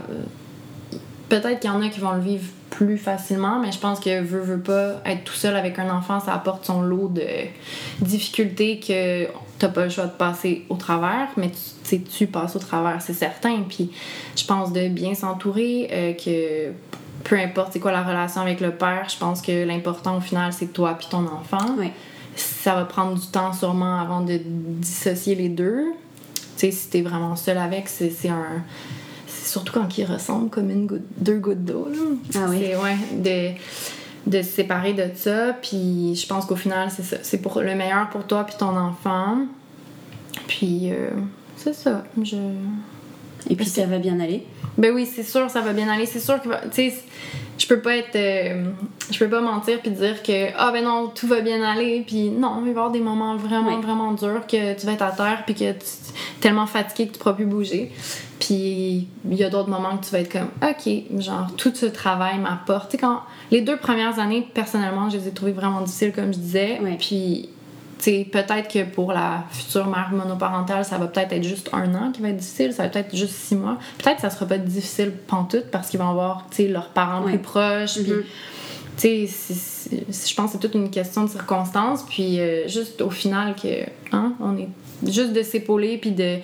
[1.28, 4.22] Peut-être qu'il y en a qui vont le vivre plus facilement, mais je pense que
[4.22, 7.26] veut, veut pas être tout seul avec un enfant, ça apporte son lot de
[8.00, 9.26] difficultés que
[9.58, 11.50] t'as pas le choix de passer au travers, mais
[11.86, 13.62] tu, tu passes au travers, c'est certain.
[13.68, 13.90] Puis
[14.36, 16.72] je pense de bien s'entourer, euh, que
[17.24, 20.52] peu importe c'est quoi la relation avec le père, je pense que l'important au final
[20.52, 21.74] c'est toi puis ton enfant.
[21.78, 21.90] Oui
[22.40, 25.84] ça va prendre du temps sûrement avant de dissocier les deux.
[26.34, 28.62] Tu sais, si t'es vraiment seul avec, c'est un.
[29.26, 31.88] Surtout quand ils ressemblent comme une goutte, deux gouttes d'eau.
[32.34, 32.58] Ah oui.
[32.60, 32.96] C'est, ouais,
[34.26, 35.54] de, de se séparer de ça.
[35.62, 37.16] Puis je pense qu'au final, c'est ça.
[37.22, 39.38] C'est pour le meilleur pour toi puis ton enfant.
[40.46, 41.10] Puis euh,
[41.56, 42.04] c'est ça.
[42.22, 42.36] Je.
[43.48, 44.44] Et puis ça va bien aller?
[44.76, 46.06] Ben oui, c'est sûr, ça va bien aller.
[46.06, 46.94] C'est sûr que, tu sais,
[47.58, 48.16] je peux pas être.
[48.16, 48.64] Euh,
[49.10, 52.04] je peux pas mentir puis dire que, ah ben non, tout va bien aller.
[52.06, 55.02] Puis non, il va y avoir des moments vraiment, vraiment durs que tu vas être
[55.02, 55.78] à terre puis que tu es
[56.40, 57.90] tellement fatigué que tu pourras plus bouger.
[58.38, 61.86] Puis il y a d'autres moments que tu vas être comme, ok, genre, tout ce
[61.86, 62.90] travail m'apporte.
[62.90, 63.22] Tu sais, quand.
[63.50, 66.78] Les deux premières années, personnellement, je les ai trouvées vraiment difficiles, comme je disais.
[66.98, 67.48] Puis
[67.98, 72.22] peut-être que pour la future mère monoparentale, ça va peut-être être juste un an qui
[72.22, 73.78] va être difficile, ça va peut-être juste six mois.
[73.98, 77.98] Peut-être que ça sera pas difficile pantoute parce qu'ils vont avoir leurs parents plus proches.
[78.96, 80.28] Puis, mm-hmm.
[80.28, 82.04] je pense que c'est toute une question de circonstances.
[82.08, 84.68] Puis, euh, juste au final, que hein, on est
[85.06, 86.38] juste de s'épauler puis de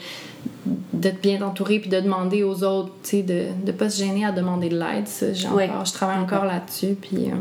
[0.92, 4.68] d'être bien entouré puis de demander aux autres, de ne pas se gêner à demander
[4.68, 5.07] de l'aide.
[5.07, 6.96] Je travaille encore là-dessus.
[7.00, 7.30] Puis.
[7.30, 7.34] Euh,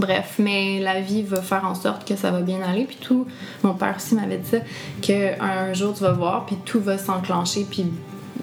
[0.00, 2.84] Bref, mais la vie va faire en sorte que ça va bien aller.
[2.84, 3.26] Puis tout,
[3.62, 4.56] mon père aussi m'avait dit ça,
[5.02, 7.84] qu'un jour tu vas voir, puis tout va s'enclencher, puis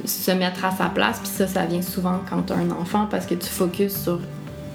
[0.05, 1.18] se mettre à sa place.
[1.18, 4.20] Puis ça, ça vient souvent quand tu as un enfant parce que tu focuses sur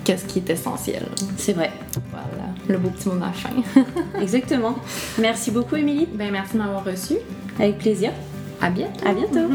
[0.03, 1.07] qu'est-ce qui est essentiel.
[1.37, 1.71] C'est vrai.
[2.11, 3.51] Voilà, le beau petit mot de la fin.
[4.21, 4.75] Exactement.
[5.21, 6.09] Merci beaucoup, Émilie.
[6.13, 7.15] Ben, merci de m'avoir reçu.
[7.61, 8.11] Avec plaisir.
[8.61, 9.07] À bientôt.
[9.07, 9.49] À bientôt.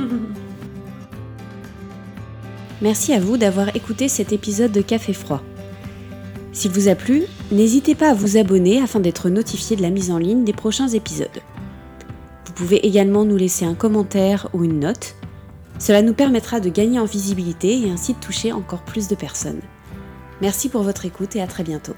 [2.80, 5.41] Merci à vous d'avoir écouté cet épisode de Café Froid.
[6.57, 10.09] S'il vous a plu, n'hésitez pas à vous abonner afin d'être notifié de la mise
[10.09, 11.43] en ligne des prochains épisodes.
[12.47, 15.13] Vous pouvez également nous laisser un commentaire ou une note.
[15.77, 19.61] Cela nous permettra de gagner en visibilité et ainsi de toucher encore plus de personnes.
[20.41, 21.93] Merci pour votre écoute et à très bientôt.